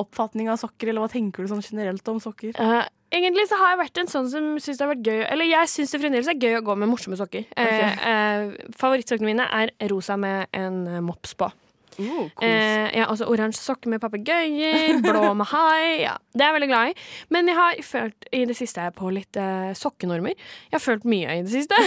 oppfatning 0.00 0.50
av 0.50 0.58
sokker, 0.58 0.90
eller 0.90 1.04
hva 1.04 1.10
tenker 1.12 1.44
du 1.44 1.50
sånn 1.50 1.62
generelt 1.64 2.06
om 2.10 2.20
sokker? 2.22 2.54
Uh, 2.58 2.82
egentlig 3.14 3.46
så 3.50 3.58
har 3.60 3.74
jeg 3.74 3.80
vært 3.84 4.00
en 4.02 4.10
sånn 4.10 4.30
som 4.32 4.48
syns 4.58 4.80
det 4.80 4.84
har 4.84 4.90
vært 4.90 5.06
gøy 5.06 5.20
Eller 5.28 5.46
jeg 5.50 5.70
syns 5.70 5.94
det 5.94 6.00
fremdeles 6.02 6.30
er 6.30 6.40
gøy 6.40 6.58
å 6.58 6.64
gå 6.66 6.76
med 6.80 6.90
morsomme 6.90 7.18
sokker. 7.20 7.46
Okay. 7.52 7.92
Uh, 8.00 8.08
uh, 8.08 8.72
favorittsokkene 8.80 9.30
mine 9.30 9.46
er 9.60 9.74
rosa 9.92 10.18
med 10.20 10.50
en 10.56 10.80
eh, 10.90 11.04
mops 11.04 11.36
på. 11.38 11.50
Uh, 11.98 12.26
kos. 12.34 12.44
Eh, 12.44 12.88
jeg 12.90 13.02
har 13.02 13.10
også 13.12 13.28
oransje 13.30 13.60
sokker 13.62 13.92
med 13.92 14.02
papegøyer, 14.02 14.98
blå 15.04 15.32
med 15.38 15.48
hai. 15.50 16.04
Ja, 16.04 16.16
det 16.34 16.42
er 16.42 16.50
jeg 16.50 16.56
veldig 16.58 16.70
glad 16.70 16.90
i. 16.90 16.96
Men 17.34 17.50
jeg 17.50 17.58
har 17.58 17.82
følt 17.86 18.28
i 18.34 18.42
det 18.48 18.56
siste 18.58 18.86
på 18.96 19.12
litt 19.14 19.38
eh, 19.40 19.70
sokkenormer. 19.78 20.34
Jeg 20.68 20.76
har 20.76 20.84
følt 20.84 21.06
mye 21.08 21.38
i 21.38 21.44
det 21.46 21.52
siste. 21.54 21.78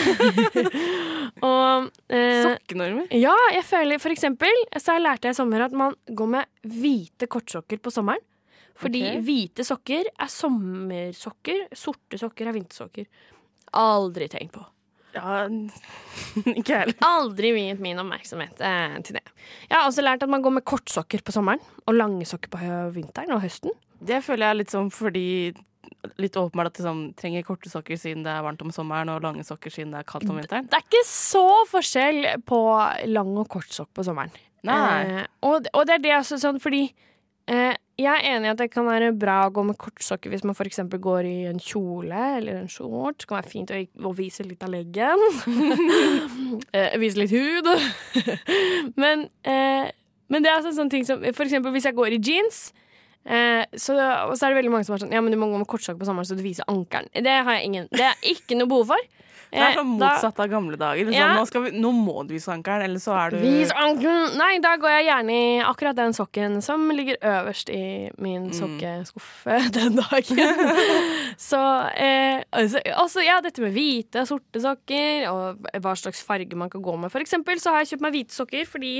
Og 1.47 1.89
eh, 2.13 2.45
Sokkenormer? 2.45 3.11
Ja, 3.15 3.35
jeg 3.53 3.65
føler 3.67 3.99
for 4.01 4.13
eksempel 4.13 4.63
Så 4.79 4.95
jeg 4.95 5.03
lærte 5.03 5.27
jeg 5.27 5.35
i 5.35 5.37
sommer 5.37 5.65
at 5.67 5.75
man 5.75 5.93
går 6.07 6.29
med 6.31 6.71
hvite 6.77 7.27
kortsokker 7.29 7.81
på 7.83 7.93
sommeren. 7.93 8.23
Fordi 8.77 9.01
okay. 9.03 9.21
hvite 9.25 9.65
sokker 9.65 10.09
er 10.13 10.29
sommersokker, 10.29 11.65
sorte 11.73 12.19
sokker 12.21 12.49
er 12.49 12.57
vintersokker. 12.57 13.07
Aldri 13.77 14.29
tenkt 14.31 14.53
på. 14.53 14.65
Ja, 15.17 15.43
ikke 16.59 16.71
jeg 16.71 16.79
heller. 16.85 16.97
Aldri 17.07 17.51
viet 17.55 17.83
min 17.83 17.99
oppmerksomhet 18.01 18.61
eh, 18.63 18.97
til 19.07 19.19
det. 19.19 19.23
Jeg 19.67 19.75
har 19.75 19.87
også 19.87 20.05
lært 20.05 20.25
at 20.25 20.31
man 20.31 20.43
går 20.45 20.59
med 20.59 20.67
kortsokker 20.67 21.23
på 21.25 21.35
sommeren 21.35 21.63
og 21.85 21.97
lange 21.97 22.27
sokker 22.29 22.51
på 22.53 22.59
vinteren 22.95 23.33
og 23.35 23.43
høsten. 23.43 23.73
Det 23.97 24.21
føler 24.25 24.51
jeg 24.51 24.61
litt 24.63 24.75
sånn 24.75 24.91
fordi 24.93 25.29
Litt 26.19 26.35
åpenbart 26.37 26.69
at 26.69 26.77
de 26.77 26.83
sånn, 26.83 26.99
trenger 27.17 27.45
korte 27.47 27.69
sokker 27.71 27.97
siden 27.99 28.21
det 28.25 28.31
er 28.31 28.43
varmt 28.43 28.61
om 28.63 28.73
sommeren, 28.75 29.09
og 29.11 29.23
lange 29.23 29.43
sokker 29.47 29.71
siden 29.71 29.93
det 29.95 30.01
er 30.01 30.07
kaldt 30.07 30.27
om 30.29 30.37
vinteren. 30.37 30.67
Det 30.67 30.77
er 30.77 30.83
ikke 30.83 31.01
så 31.07 31.43
forskjell 31.71 32.19
på 32.47 32.59
lang 33.07 33.31
og 33.39 33.47
kort 33.51 33.71
sokk 33.73 33.89
på 33.95 34.03
sommeren. 34.05 34.33
Nei. 34.67 34.77
Eh, 35.07 35.21
og, 35.47 35.67
og 35.71 35.87
det 35.87 35.95
er 35.97 36.03
det 36.03 36.13
altså 36.19 36.39
sånn 36.41 36.59
fordi 36.63 36.89
jeg 37.47 38.13
er 38.13 38.25
enig 38.29 38.45
i 38.45 38.51
at 38.51 38.59
det 38.59 38.69
kan 38.69 38.85
være 38.85 39.13
bra 39.17 39.39
å 39.47 39.53
gå 39.53 39.63
med 39.65 39.77
kortsokker 39.81 40.29
hvis 40.29 40.43
man 40.45 40.53
f.eks. 40.53 40.83
går 41.01 41.25
i 41.25 41.37
en 41.49 41.61
kjole 41.61 42.23
eller 42.37 42.59
en 42.61 42.69
shorts. 42.69 43.23
Det 43.23 43.29
kan 43.29 43.39
være 43.39 43.49
fint 43.49 43.71
å, 43.73 44.11
vise 44.17 44.45
litt 44.45 44.65
av 44.65 44.73
leggen. 44.73 45.23
eh, 46.77 46.97
vise 47.01 47.23
litt 47.23 47.33
hud. 47.33 47.71
men, 49.01 49.25
eh, 49.41 49.87
men 50.29 50.45
det 50.45 50.51
er 50.51 50.59
altså 50.59 50.75
sånne 50.77 50.93
ting 50.93 51.07
som 51.07 51.25
eksempel 51.25 51.73
hvis 51.73 51.89
jeg 51.89 51.97
går 51.97 52.17
i 52.17 52.21
jeans. 52.21 52.67
Eh, 53.25 53.63
så, 53.73 53.97
og 54.29 54.37
så 54.37 54.45
er 54.45 54.53
det 54.53 54.61
veldig 54.61 54.75
mange 54.75 54.87
som 54.87 54.95
er 54.95 55.01
sånn 55.01 55.11
Ja, 55.11 55.19
men 55.19 55.33
du 55.33 55.39
må 55.41 55.49
gå 55.51 55.57
med 55.59 55.67
kortsokker 55.67 55.99
på 55.99 56.07
sommeren 56.07 56.29
så 56.29 56.37
du 56.37 56.45
viser 56.45 56.69
ankelen. 56.71 57.09
Det 57.11 57.33
har 57.33 57.57
jeg 57.57 57.65
ingen 57.67 57.89
Det 57.91 58.05
er 58.11 58.29
ikke 58.29 58.59
noe 58.59 58.69
behov 58.71 58.93
for. 58.93 59.09
Det 59.57 59.65
er 59.67 59.77
sånn 59.79 59.91
motsatt 59.97 60.39
av 60.43 60.49
gamle 60.51 60.77
dager. 60.79 61.09
Sånn, 61.09 61.17
Ja. 61.17 61.29
nå, 61.37 61.63
vi, 61.65 61.71
nå 61.81 61.91
må 61.97 62.15
du 62.27 62.33
vise 62.35 62.51
ankelen, 62.53 62.83
eller 62.87 63.01
så 63.03 63.15
er 63.17 63.33
du 63.33 63.37
Vis 63.41 63.71
ankelen! 63.75 64.37
Nei, 64.37 64.59
da 64.63 64.75
går 64.77 64.93
jeg 64.97 65.07
gjerne 65.09 65.37
i 65.37 65.61
akkurat 65.65 65.97
den 65.97 66.13
sokken 66.17 66.59
som 66.65 66.87
ligger 66.93 67.17
øverst 67.21 67.69
i 67.73 68.09
min 68.21 68.49
sokkeskuffe 68.55 69.57
den 69.77 69.97
dagen. 69.99 70.43
Så 71.49 71.59
eh, 71.97 72.41
altså, 72.51 72.81
også, 72.97 73.23
ja, 73.25 73.39
dette 73.43 73.61
med 73.61 73.73
hvite 73.75 74.23
og 74.23 74.29
sorte 74.31 74.61
sokker, 74.63 75.27
og 75.31 75.67
hva 75.83 75.95
slags 75.99 76.23
farge 76.25 76.55
man 76.57 76.69
kan 76.73 76.81
gå 76.85 76.95
med. 76.97 77.11
For 77.13 77.23
eksempel 77.23 77.59
så 77.61 77.73
har 77.73 77.83
jeg 77.83 77.93
kjøpt 77.95 78.05
meg 78.07 78.15
hvite 78.17 78.33
sokker 78.37 78.65
fordi 78.69 78.93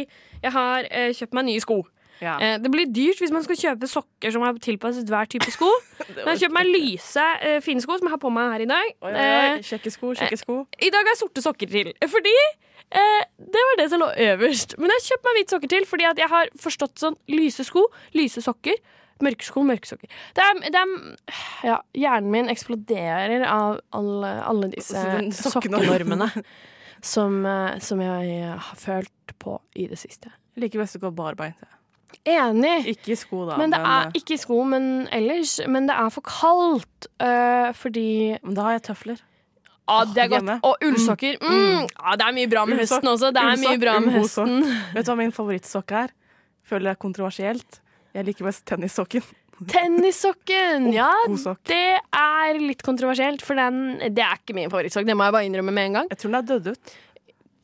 jeg 0.44 0.52
har 0.54 0.88
eh, 0.92 1.14
kjøpt 1.18 1.34
meg 1.38 1.48
nye 1.50 1.64
sko. 1.64 1.82
Ja. 2.24 2.36
Eh, 2.42 2.56
det 2.64 2.72
blir 2.74 2.88
dyrt 2.90 3.20
hvis 3.22 3.32
man 3.34 3.44
skal 3.46 3.60
kjøpe 3.60 3.90
sokker 3.92 4.32
som 4.34 4.44
er 4.48 4.58
tilpasset 4.64 5.10
hver 5.12 5.30
type 5.30 5.52
sko. 5.54 5.70
Men 6.16 6.32
jeg 6.34 6.46
kjøpt 6.46 6.56
meg 6.58 6.70
lyse, 6.72 7.26
eh, 7.46 7.60
fine 7.66 7.84
sko 7.84 7.98
som 8.00 8.08
jeg 8.10 8.16
har 8.16 8.22
på 8.24 8.32
meg 8.34 8.54
her 8.56 8.66
i 8.66 8.70
dag. 8.72 8.94
Oi, 9.02 9.12
oi, 9.12 9.18
Eh, 9.18 9.52
oi. 9.58 9.66
Sjekke 9.68 9.92
sko, 9.94 10.14
kjekke 10.18 10.40
sko. 10.42 10.62
i 10.82 10.90
dag 10.94 11.04
har 11.06 11.14
jeg 11.14 11.22
sorte 11.24 11.44
sokker 11.46 11.70
til, 11.72 11.92
fordi 12.10 12.34
eh, 12.90 13.24
det 13.38 13.64
var 13.70 13.82
det 13.82 13.90
som 13.94 14.02
lå 14.02 14.08
øverst. 14.32 14.78
Men 14.80 14.90
jeg 14.94 15.02
har 15.02 15.08
kjøpt 15.12 15.28
meg 15.30 15.40
hvite 15.42 15.56
sokker 15.58 15.74
til, 15.76 15.86
fordi 15.90 16.08
jeg 16.24 16.30
har 16.34 16.54
forstått 16.64 17.04
sånn 17.04 17.18
lyse 17.34 17.66
sko, 17.68 17.86
lyse 18.18 18.42
sokker, 18.46 18.80
mørke 19.26 19.46
sko, 19.48 19.64
mørke 19.66 19.90
sokker. 19.90 20.10
Det 20.38 20.44
er, 20.46 20.60
det 20.74 20.82
er 20.82 20.90
Ja, 21.66 21.78
hjernen 21.98 22.30
min 22.34 22.50
eksploderer 22.54 23.46
av 23.50 23.80
alle, 23.98 24.34
alle 24.46 24.70
disse 24.74 25.02
sokkenormene 25.34 26.28
som, 27.14 27.40
eh, 27.46 27.80
som 27.82 28.02
jeg 28.02 28.44
har 28.58 28.78
følt 28.78 29.34
på 29.42 29.58
i 29.78 29.88
det 29.90 29.98
siste. 30.02 30.30
Jeg 30.56 30.68
liker 30.68 30.82
best 30.82 30.98
å 30.98 31.02
gå 31.04 31.12
barbeint. 31.18 31.58
Enig. 32.28 32.76
Ikke 32.94 33.14
i 33.14 33.16
sko, 33.20 33.46
da. 33.48 33.56
Men 33.60 33.72
det 33.72 33.80
er 33.80 34.10
eh, 34.10 34.18
ikke 34.20 34.36
i 34.36 34.40
sko, 34.42 34.60
men 34.68 35.08
ellers. 35.16 35.58
Men 35.68 35.88
det 35.90 35.96
er 35.96 36.12
for 36.14 36.26
kaldt, 36.28 37.08
øh, 37.24 37.72
fordi 37.78 38.10
men 38.44 38.58
da 38.58 38.68
har 38.68 38.78
jeg 38.78 38.84
tøfler. 38.90 39.24
Ja, 39.88 40.02
det 40.04 40.24
er 40.26 40.28
godt. 40.34 40.50
Og 40.68 40.84
ullsokker. 40.84 41.38
Mm. 41.40 41.86
Ja, 41.88 42.16
det 42.20 42.26
er 42.28 42.34
mye 42.36 42.50
bra 42.52 42.66
med 42.68 42.82
Ullsokk, 42.82 42.98
høsten 43.00 43.12
også. 43.14 43.32
Det 43.32 43.44
er 43.44 43.60
mye 43.62 43.80
bra 43.80 43.98
med 44.04 44.18
høsten. 44.18 44.56
Vet 44.96 45.08
du 45.08 45.12
hva 45.14 45.18
min 45.22 45.32
favorittsokk 45.36 45.94
er? 45.96 46.12
Føler 46.68 46.90
det 46.90 46.96
er 46.98 47.00
kontroversielt. 47.06 47.80
Jeg 48.18 48.28
liker 48.28 48.50
best 48.50 48.66
tennissokken. 48.68 49.24
Tennissokken! 49.72 50.90
Ja, 50.98 51.08
det 51.70 51.80
er 52.14 52.60
litt 52.62 52.84
kontroversielt, 52.86 53.42
for 53.46 53.58
den, 53.58 53.98
det 54.14 54.22
er 54.26 54.36
ikke 54.42 54.54
min 54.58 54.70
favorittsokk. 54.74 55.08
Det 55.08 55.16
må 55.18 55.26
jeg 55.28 55.36
bare 55.38 55.48
innrømme 55.48 55.74
med 55.74 55.90
en 55.90 55.98
gang. 56.02 56.12
Jeg 56.12 56.20
tror 56.22 56.34
den 56.34 56.40
er 56.42 56.50
dødd 56.52 56.70
ut. 56.76 56.94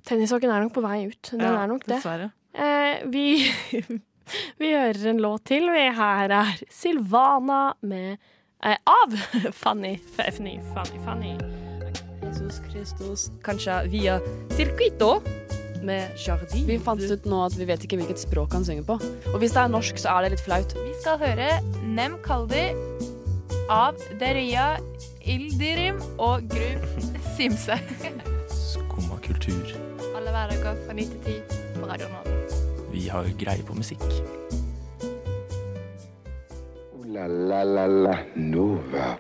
Tennissokken 0.08 0.52
er 0.52 0.64
nok 0.66 0.74
på 0.76 0.84
vei 0.84 0.98
ut. 1.12 1.30
Den 1.34 1.44
Ja, 1.44 1.54
er 1.62 1.70
nok 1.72 1.84
det. 1.86 2.00
Dessverre. 2.00 2.32
Eh, 2.54 3.04
vi, 3.12 3.26
vi 4.62 4.74
hører 4.76 5.10
en 5.14 5.22
låt 5.24 5.46
til. 5.50 5.70
Vi 5.74 5.88
her 5.98 6.34
er 6.40 6.64
Silvana 6.72 7.74
med 7.82 8.18
eh, 8.64 8.78
Av 8.78 9.18
Fanny. 9.62 9.98
Fanny, 10.18 10.60
Fanny, 10.74 11.04
Fanny. 11.06 11.36
Jesus 12.24 12.60
Kristus. 12.72 13.32
Kanskje 13.44 13.84
via 13.92 14.20
Circuito 14.56 15.22
med 15.84 16.16
Jardin. 16.18 16.68
Vi 16.68 16.80
fant 16.80 17.02
ut 17.02 17.26
nå 17.28 17.42
at 17.46 17.58
vi 17.60 17.68
vet 17.68 17.84
ikke 17.84 18.00
hvilket 18.00 18.22
språk 18.24 18.56
han 18.56 18.66
synger 18.66 18.88
på. 18.88 18.98
Og 19.34 19.40
hvis 19.44 19.56
det 19.56 19.66
er 19.66 19.74
norsk, 19.74 20.00
så 20.00 20.16
er 20.16 20.26
det 20.26 20.38
litt 20.38 20.46
flaut. 20.46 20.76
Vi 20.80 20.94
skal 21.02 21.20
høre 21.22 21.50
Nem 21.84 22.16
Kaldi 22.26 22.70
av 23.72 24.00
Deria 24.20 24.74
Ildirim 25.24 26.00
og 26.18 26.48
Gru 26.52 27.04
Simse. 27.36 27.80
Skumma 28.52 29.20
kultur. 29.24 29.76
Alle 30.14 30.32
hverdager 30.32 30.80
fra 30.86 30.96
9 31.00 31.12
til 31.12 31.42
10 31.44 31.80
på 31.80 31.92
Radio 31.92 32.12
Nova. 32.12 32.43
Vi 32.94 33.08
har 33.10 33.26
greie 33.40 33.64
på 33.66 33.76
musikk. 33.78 34.04
La 37.14 37.28
la 37.28 37.62
la 37.66 37.86
la 37.88 38.16
Nova. 38.36 39.14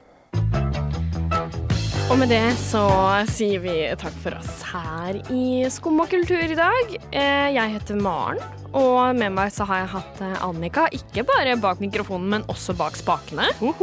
Og 2.12 2.18
med 2.20 2.30
det 2.30 2.44
så 2.60 2.84
sier 3.32 3.62
vi 3.64 3.76
takk 3.98 4.16
for 4.22 4.36
oss 4.38 4.62
her 4.70 5.18
i 5.34 5.64
Skum 5.74 6.02
og 6.04 6.10
kultur 6.12 6.44
i 6.44 6.58
dag. 6.58 6.94
Eh, 7.12 7.50
Jeg 7.56 7.74
heter 7.78 7.98
Maren, 7.98 8.42
og 8.74 9.16
med 9.18 9.34
meg 9.36 9.52
så 9.54 9.68
har 9.70 9.84
jeg 9.84 9.92
hatt 9.94 10.22
eh, 10.26 10.46
Annika. 10.46 10.88
Ikke 10.96 11.26
bare 11.28 11.56
bak 11.62 11.82
mikrofonen, 11.84 12.30
men 12.32 12.46
også 12.52 12.76
bak 12.78 12.98
spakene. 12.98 13.46
Oh, 13.62 13.82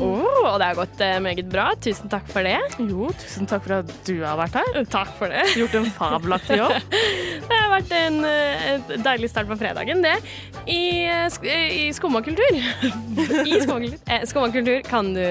og 0.00 0.56
det 0.58 0.68
har 0.70 0.78
gått 0.78 1.02
eh, 1.04 1.18
meget 1.22 1.46
bra. 1.52 1.68
Tusen 1.82 2.10
takk 2.12 2.26
for 2.32 2.46
det. 2.46 2.58
Jo, 2.82 3.10
tusen 3.22 3.48
takk 3.50 3.64
for 3.66 3.78
at 3.80 3.92
du 4.08 4.16
har 4.24 4.38
vært 4.40 4.58
her. 4.58 4.80
Takk 4.90 5.12
for 5.20 5.32
det. 5.32 5.44
Gjort 5.58 5.78
en 5.78 5.90
fabelaktig 5.98 6.58
jobb. 6.58 6.78
Det 7.42 7.56
har 7.58 7.70
vært 7.72 7.92
en, 7.96 8.18
eh, 8.24 8.66
et 8.76 8.90
deilig 9.02 9.28
start 9.32 9.48
på 9.50 9.56
fredagen, 9.60 10.02
det. 10.04 10.14
I, 10.70 11.04
eh, 11.10 11.38
eh, 11.42 11.72
i 11.82 11.86
Skummakultur. 11.94 12.58
I 13.50 13.60
Skummakultur. 13.62 14.78
Eh, 14.78 14.84
kan 14.86 15.12
du 15.14 15.24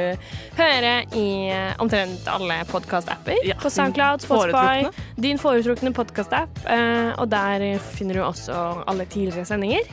høre 0.57 0.93
i 1.17 1.27
eh, 1.51 1.71
omtrent 1.81 2.27
alle 2.31 2.61
podkast-apper. 2.71 3.39
på 3.61 3.71
SoundCloud, 3.71 4.25
Spotify, 4.25 4.87
din 5.21 5.39
foretrukne 5.41 5.93
podkast-app. 5.95 6.63
Eh, 6.67 7.11
og 7.17 7.31
der 7.31 7.79
finner 7.95 8.19
du 8.19 8.23
også 8.25 8.57
alle 8.87 9.00
tidligere 9.09 9.47
sendinger. 9.49 9.87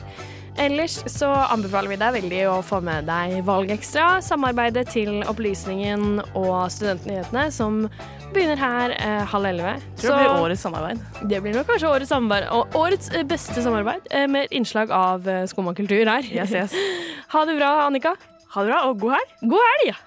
Ellers 0.59 0.97
så 1.07 1.29
anbefaler 1.53 1.93
vi 1.93 1.97
deg 1.99 2.15
veldig 2.17 2.39
å 2.51 2.55
få 2.65 2.81
med 2.83 3.07
deg 3.07 3.37
Valgekstra, 3.47 4.17
samarbeidet 4.23 4.89
til 4.91 5.21
Opplysningen 5.29 6.19
og 6.33 6.65
Studentnyhetene, 6.73 7.45
som 7.53 7.85
begynner 8.33 8.59
her 8.59 8.95
eh, 8.97 9.21
halv 9.31 9.49
elleve. 9.53 9.77
Tror 10.01 10.11
det 10.11 10.17
blir 10.19 10.43
årets 10.43 10.65
samarbeid. 10.65 11.05
Det 11.31 11.39
blir 11.45 11.55
nok 11.55 11.69
kanskje 11.71 11.93
årets 11.93 12.11
samarbeid, 12.11 12.49
og 12.51 12.75
årets 12.77 13.13
eh, 13.13 13.23
beste 13.29 13.63
samarbeid, 13.63 14.11
eh, 14.11 14.27
med 14.27 14.51
innslag 14.51 14.91
av 14.91 15.27
eh, 15.31 15.47
og 15.55 15.71
kultur 15.77 16.03
her. 16.03 16.27
Yes, 16.27 16.51
yes. 16.51 16.75
Ha 17.33 17.45
det 17.45 17.55
bra, 17.59 17.71
Annika. 17.85 18.15
Ha 18.55 18.63
det 18.65 18.71
bra, 18.73 18.83
og 18.89 18.99
god 18.99 19.15
helg. 19.15 19.41
God 19.45 19.67
helg! 19.69 20.05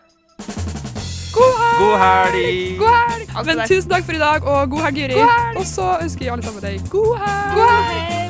God 1.32 1.54
helg! 1.62 1.78
God 1.80 1.94
helg! 2.02 2.74
God 2.82 2.96
helg! 2.98 3.46
Men 3.48 3.62
tusen 3.70 3.88
takk 3.94 4.04
for 4.04 4.18
i 4.18 4.20
dag, 4.20 4.44
og 4.44 4.74
god 4.74 4.88
helg, 4.88 5.04
Juri. 5.06 5.22
Og 5.56 5.64
så 5.64 5.94
ønsker 6.02 6.28
jeg 6.28 6.34
alle 6.34 6.44
sammen 6.50 6.66
deg 6.66 6.90
god 6.92 7.14
helg! 7.22 7.56
God 7.56 7.72
helg! 7.72 8.21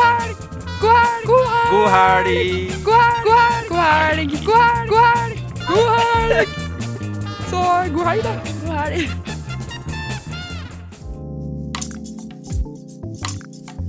God 0.00 0.06
helg! 0.06 0.36
God 1.70 1.88
helg! 1.90 2.72
God 2.84 3.00
helg! 3.04 3.24
God 3.24 3.36
helg! 3.36 3.68
God 3.68 3.78
helg! 3.80 4.30
God 4.44 4.60
helg! 4.64 4.88
God 4.88 5.04
helg! 5.14 5.38
God 5.68 5.88
helg! 6.30 6.48
Så 7.50 7.56
god 7.94 8.06
helg, 8.06 8.22
da. 8.22 8.34
God 8.66 8.76
helg. 8.78 9.10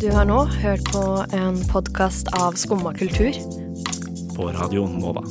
Du 0.02 0.12
har 0.12 0.26
nå 0.26 0.44
hørt 0.46 0.84
på 0.92 1.24
en 1.34 1.62
podkast 1.72 2.28
av 2.34 2.52
Skumma 2.60 2.94
kultur. 2.94 3.32
På 4.36 4.52
Radio 4.52 4.88
Nova. 4.88 5.24